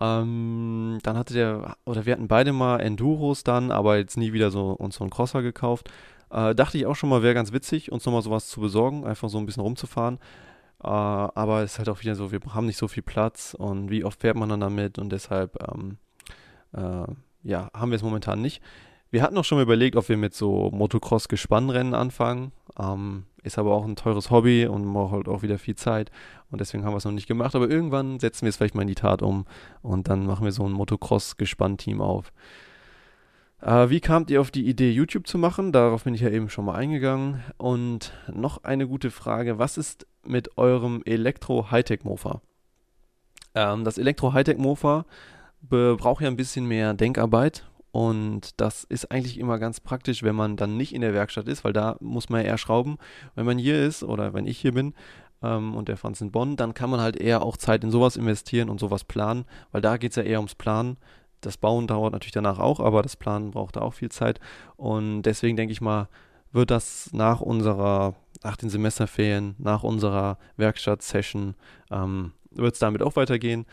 [0.00, 4.50] Ähm, dann hatte der, oder wir hatten beide mal Enduros dann, aber jetzt nie wieder
[4.50, 5.90] so uns so einen Crosser gekauft.
[6.30, 9.28] Äh, dachte ich auch schon mal, wäre ganz witzig, uns nochmal sowas zu besorgen, einfach
[9.28, 10.18] so ein bisschen rumzufahren.
[10.82, 13.90] Äh, aber es ist halt auch wieder so, wir haben nicht so viel Platz und
[13.90, 15.98] wie oft fährt man dann damit und deshalb ähm,
[16.72, 17.06] äh,
[17.44, 18.62] ja, haben wir es momentan nicht.
[19.12, 22.50] Wir hatten auch schon mal überlegt, ob wir mit so Motocross-Gespannrennen anfangen.
[22.78, 26.10] Ähm, ist aber auch ein teures Hobby und braucht halt auch wieder viel Zeit.
[26.50, 27.54] Und deswegen haben wir es noch nicht gemacht.
[27.54, 29.44] Aber irgendwann setzen wir es vielleicht mal in die Tat um
[29.82, 32.32] und dann machen wir so ein Motocross-Gespannteam auf.
[33.60, 35.72] Äh, wie kamt ihr auf die Idee, YouTube zu machen?
[35.72, 37.42] Darauf bin ich ja eben schon mal eingegangen.
[37.58, 42.40] Und noch eine gute Frage: Was ist mit eurem Elektro-Hightech-Mofa?
[43.54, 45.04] Ähm, das Elektro-Hightech-Mofa
[45.60, 50.56] braucht ja ein bisschen mehr Denkarbeit und das ist eigentlich immer ganz praktisch, wenn man
[50.56, 52.96] dann nicht in der Werkstatt ist, weil da muss man ja eher schrauben.
[53.34, 54.94] Wenn man hier ist oder wenn ich hier bin
[55.42, 58.16] ähm, und der Franz in Bonn, dann kann man halt eher auch Zeit in sowas
[58.16, 60.96] investieren und sowas planen, weil da geht es ja eher ums Planen.
[61.42, 64.40] Das Bauen dauert natürlich danach auch, aber das Planen braucht da auch viel Zeit.
[64.76, 66.08] Und deswegen denke ich mal,
[66.50, 71.56] wird das nach unserer, nach den Semesterferien, nach unserer Werkstatt-Session,
[71.90, 73.66] ähm, wird es damit auch weitergehen.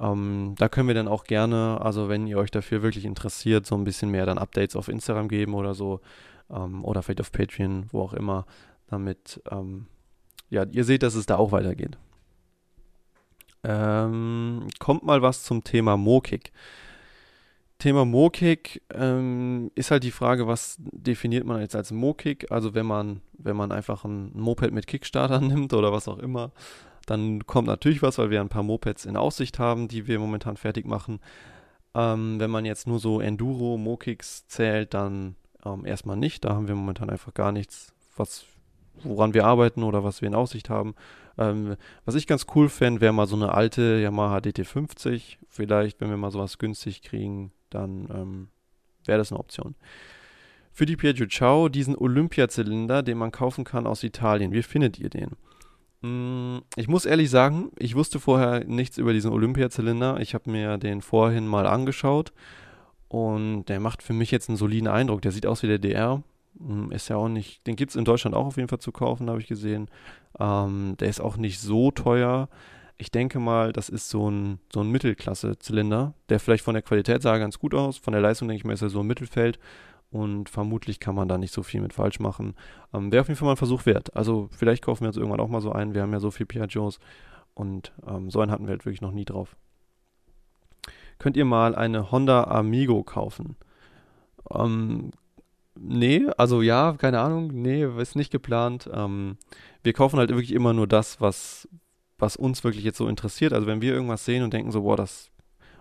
[0.00, 3.74] Ähm, da können wir dann auch gerne, also wenn ihr euch dafür wirklich interessiert, so
[3.74, 6.00] ein bisschen mehr dann Updates auf Instagram geben oder so.
[6.50, 8.46] Ähm, oder vielleicht auf Patreon, wo auch immer,
[8.88, 9.86] damit, ähm,
[10.48, 11.98] ja, ihr seht, dass es da auch weitergeht.
[13.62, 16.52] Ähm, kommt mal was zum Thema Mokik.
[17.78, 22.50] Thema Mokik ähm, ist halt die Frage, was definiert man jetzt als Mokik?
[22.50, 26.52] Also wenn man, wenn man einfach ein Moped mit Kickstarter nimmt oder was auch immer,
[27.10, 30.56] dann kommt natürlich was, weil wir ein paar Mopeds in Aussicht haben, die wir momentan
[30.56, 31.18] fertig machen.
[31.92, 35.34] Ähm, wenn man jetzt nur so Enduro, Mokicks zählt, dann
[35.64, 36.44] ähm, erstmal nicht.
[36.44, 38.44] Da haben wir momentan einfach gar nichts, was,
[39.02, 40.94] woran wir arbeiten oder was wir in Aussicht haben.
[41.36, 45.38] Ähm, was ich ganz cool fände, wäre mal so eine alte Yamaha DT50.
[45.48, 48.48] Vielleicht, wenn wir mal sowas günstig kriegen, dann ähm,
[49.04, 49.74] wäre das eine Option.
[50.70, 54.52] Für die Piaggio Ciao diesen Olympiazylinder, den man kaufen kann aus Italien.
[54.52, 55.30] Wie findet ihr den?
[56.02, 60.20] Mm, ich muss ehrlich sagen, ich wusste vorher nichts über diesen Olympiazylinder.
[60.20, 62.32] Ich habe mir den vorhin mal angeschaut
[63.08, 65.22] und der macht für mich jetzt einen soliden Eindruck.
[65.22, 66.22] Der sieht aus wie der DR.
[66.54, 68.92] Mm, ist ja auch nicht, den gibt es in Deutschland auch auf jeden Fall zu
[68.92, 69.88] kaufen, habe ich gesehen.
[70.38, 72.48] Ähm, der ist auch nicht so teuer.
[72.96, 77.22] Ich denke mal, das ist so ein, so ein Mittelklasse-Zylinder, der vielleicht von der Qualität
[77.22, 77.96] sah ganz gut aus.
[77.98, 79.58] Von der Leistung denke ich mal, ist er so im Mittelfeld
[80.10, 82.54] und vermutlich kann man da nicht so viel mit falsch machen.
[82.92, 84.14] Ähm, Wäre auf jeden Fall mal ein Versuch wert.
[84.16, 85.94] Also vielleicht kaufen wir uns irgendwann auch mal so einen.
[85.94, 86.98] Wir haben ja so viel Piaggios
[87.54, 89.56] und ähm, so einen hatten wir halt wirklich noch nie drauf.
[91.18, 93.56] Könnt ihr mal eine Honda Amigo kaufen?
[94.52, 95.10] Ähm,
[95.78, 98.90] nee, also ja, keine Ahnung, nee, ist nicht geplant.
[98.92, 99.36] Ähm,
[99.82, 101.68] wir kaufen halt wirklich immer nur das, was,
[102.18, 103.52] was uns wirklich jetzt so interessiert.
[103.52, 105.30] Also wenn wir irgendwas sehen und denken so, boah, das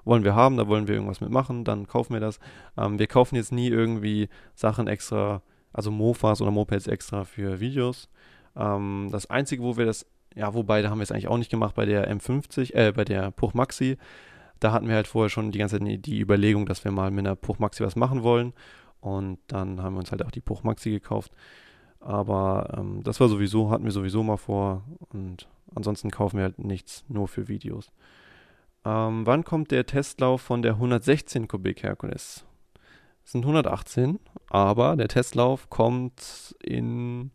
[0.05, 2.39] wollen wir haben, da wollen wir irgendwas mitmachen, dann kaufen wir das.
[2.77, 5.41] Ähm, wir kaufen jetzt nie irgendwie Sachen extra,
[5.73, 8.09] also Mofas oder Mopeds extra für Videos.
[8.55, 11.51] Ähm, das Einzige, wo wir das, ja, wobei, da haben wir es eigentlich auch nicht
[11.51, 13.97] gemacht bei der M50, äh, bei der Puch Maxi.
[14.59, 17.25] Da hatten wir halt vorher schon die ganze Zeit die Überlegung, dass wir mal mit
[17.25, 18.53] einer Puch Maxi was machen wollen.
[18.99, 21.31] Und dann haben wir uns halt auch die Puch Maxi gekauft.
[22.01, 24.83] Aber ähm, das war sowieso, hatten wir sowieso mal vor.
[25.13, 27.91] Und ansonsten kaufen wir halt nichts nur für Videos.
[28.85, 32.45] Ähm, wann kommt der Testlauf von der 116 Kubik Herkules?
[33.25, 34.19] Es sind 118,
[34.49, 37.31] aber der Testlauf kommt in.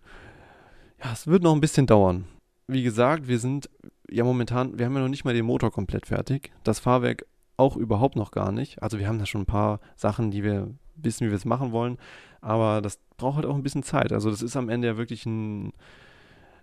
[1.03, 2.25] Ja, es wird noch ein bisschen dauern.
[2.67, 3.69] Wie gesagt, wir sind
[4.11, 6.51] ja momentan, wir haben ja noch nicht mal den Motor komplett fertig.
[6.65, 7.27] Das Fahrwerk
[7.57, 8.83] auch überhaupt noch gar nicht.
[8.83, 11.73] Also wir haben da schon ein paar Sachen, die wir wissen, wie wir es machen
[11.73, 11.99] wollen.
[12.41, 14.13] Aber das braucht halt auch ein bisschen Zeit.
[14.13, 15.73] Also das ist am Ende ja wirklich ein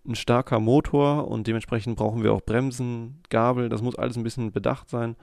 [0.06, 4.52] ein starker Motor und dementsprechend brauchen wir auch Bremsen, Gabel, das muss alles ein bisschen
[4.52, 5.16] bedacht sein.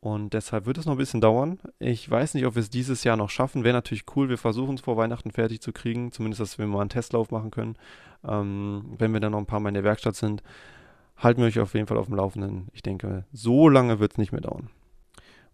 [0.00, 1.60] Und deshalb wird es noch ein bisschen dauern.
[1.78, 3.62] Ich weiß nicht, ob wir es dieses Jahr noch schaffen.
[3.62, 4.28] Wäre natürlich cool.
[4.28, 6.10] Wir versuchen es vor Weihnachten fertig zu kriegen.
[6.10, 7.76] Zumindest, dass wir mal einen Testlauf machen können.
[8.26, 10.42] Ähm, wenn wir dann noch ein paar Mal in der Werkstatt sind,
[11.16, 12.66] halten wir euch auf jeden Fall auf dem Laufenden.
[12.72, 14.70] Ich denke, so lange wird es nicht mehr dauern.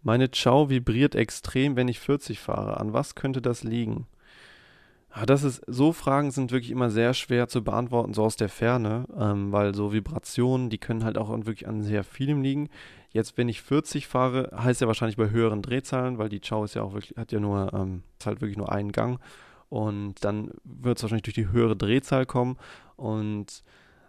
[0.02, 2.80] Meine Chow vibriert extrem, wenn ich 40 fahre.
[2.80, 4.06] An was könnte das liegen?
[5.14, 8.48] Ja, das ist, so Fragen sind wirklich immer sehr schwer zu beantworten, so aus der
[8.48, 12.68] Ferne, ähm, weil so Vibrationen, die können halt auch wirklich an sehr vielem liegen.
[13.10, 16.74] Jetzt, wenn ich 40 fahre, heißt ja wahrscheinlich bei höheren Drehzahlen, weil die Chow ist
[16.74, 19.18] ja auch wirklich, hat ja nur, ähm, ist halt wirklich nur einen Gang.
[19.70, 22.56] Und dann wird es wahrscheinlich durch die höhere Drehzahl kommen.
[22.96, 23.62] Und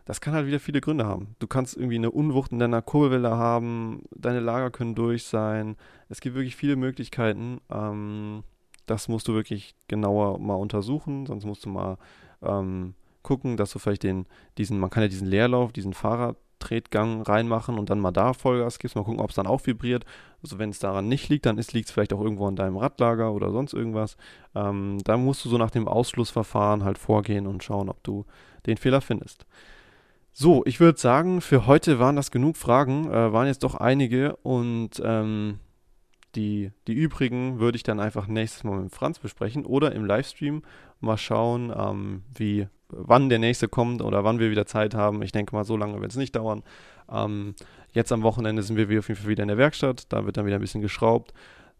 [0.05, 1.35] das kann halt wieder viele Gründe haben.
[1.39, 5.75] Du kannst irgendwie eine Unwucht in deiner Kurbelwelle haben, deine Lager können durch sein.
[6.09, 7.61] Es gibt wirklich viele Möglichkeiten.
[7.69, 8.43] Ähm,
[8.89, 11.97] das musst du wirklich genauer mal untersuchen, sonst musst du mal
[12.41, 14.25] ähm, gucken, dass du vielleicht den,
[14.57, 18.95] diesen, man kann ja diesen Leerlauf, diesen Fahrradtretgang reinmachen und dann mal da Vollgas gibst,
[18.95, 20.05] mal gucken, ob es dann auch vibriert.
[20.41, 23.33] Also wenn es daran nicht liegt, dann liegt es vielleicht auch irgendwo an deinem Radlager
[23.33, 24.17] oder sonst irgendwas.
[24.55, 28.25] Ähm, da musst du so nach dem Ausschlussverfahren halt vorgehen und schauen, ob du
[28.65, 29.45] den Fehler findest.
[30.31, 34.37] So, ich würde sagen, für heute waren das genug Fragen, äh, waren jetzt doch einige
[34.37, 35.59] und ähm,
[36.35, 40.61] die, die übrigen würde ich dann einfach nächstes Mal mit Franz besprechen oder im Livestream
[40.99, 45.21] mal schauen, ähm, wie, wann der nächste kommt oder wann wir wieder Zeit haben.
[45.21, 46.63] Ich denke mal, so lange wird es nicht dauern.
[47.11, 47.55] Ähm,
[47.91, 50.11] jetzt am Wochenende sind wir auf jeden Fall wieder in der Werkstatt.
[50.11, 51.33] Da wird dann wieder ein bisschen geschraubt.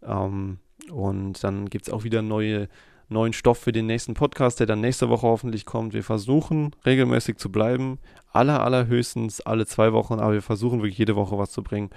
[0.04, 0.60] Ähm,
[0.92, 2.68] und dann gibt es auch wieder neue,
[3.10, 5.94] neuen Stoff für den nächsten Podcast, der dann nächste Woche hoffentlich kommt.
[5.94, 8.00] Wir versuchen regelmäßig zu bleiben.
[8.32, 11.90] Aller, allerhöchstens alle zwei Wochen, aber wir versuchen wirklich jede Woche was zu bringen.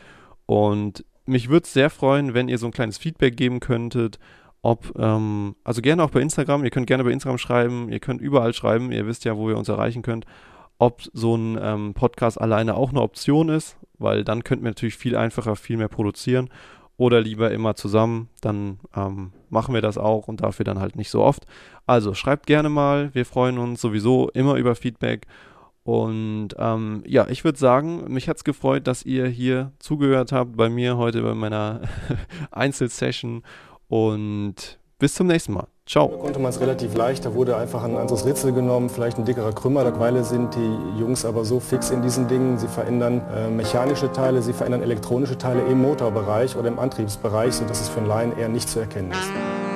[0.47, 4.19] Und mich würde es sehr freuen, wenn ihr so ein kleines Feedback geben könntet.
[4.63, 8.21] Ob, ähm, also gerne auch bei Instagram, ihr könnt gerne bei Instagram schreiben, ihr könnt
[8.21, 10.25] überall schreiben, ihr wisst ja, wo ihr uns erreichen könnt,
[10.79, 14.97] ob so ein ähm, Podcast alleine auch eine Option ist, weil dann könnten wir natürlich
[14.97, 16.49] viel einfacher, viel mehr produzieren.
[16.99, 21.11] Oder lieber immer zusammen, dann ähm, machen wir das auch und dafür dann halt nicht
[21.11, 21.47] so oft.
[21.87, 25.27] Also schreibt gerne mal, wir freuen uns sowieso immer über Feedback
[25.85, 30.57] und ähm, ja, ich würde sagen, mich hat es gefreut, dass ihr hier zugehört habt
[30.57, 31.81] bei mir heute bei meiner
[32.53, 33.43] Einzelsession.
[33.89, 35.67] Und bis zum nächsten Mal.
[35.85, 36.09] Ciao.
[36.09, 39.25] Da konnte man es relativ leicht, da wurde einfach ein anderes Ritzel genommen, vielleicht ein
[39.25, 39.83] dickerer Krümmer.
[39.83, 44.41] Mittlerweile sind die Jungs aber so fix in diesen Dingen, sie verändern äh, mechanische Teile,
[44.41, 48.49] sie verändern elektronische Teile im Motorbereich oder im Antriebsbereich, sodass es für einen Laien eher
[48.49, 49.72] nicht zu erkennen ist.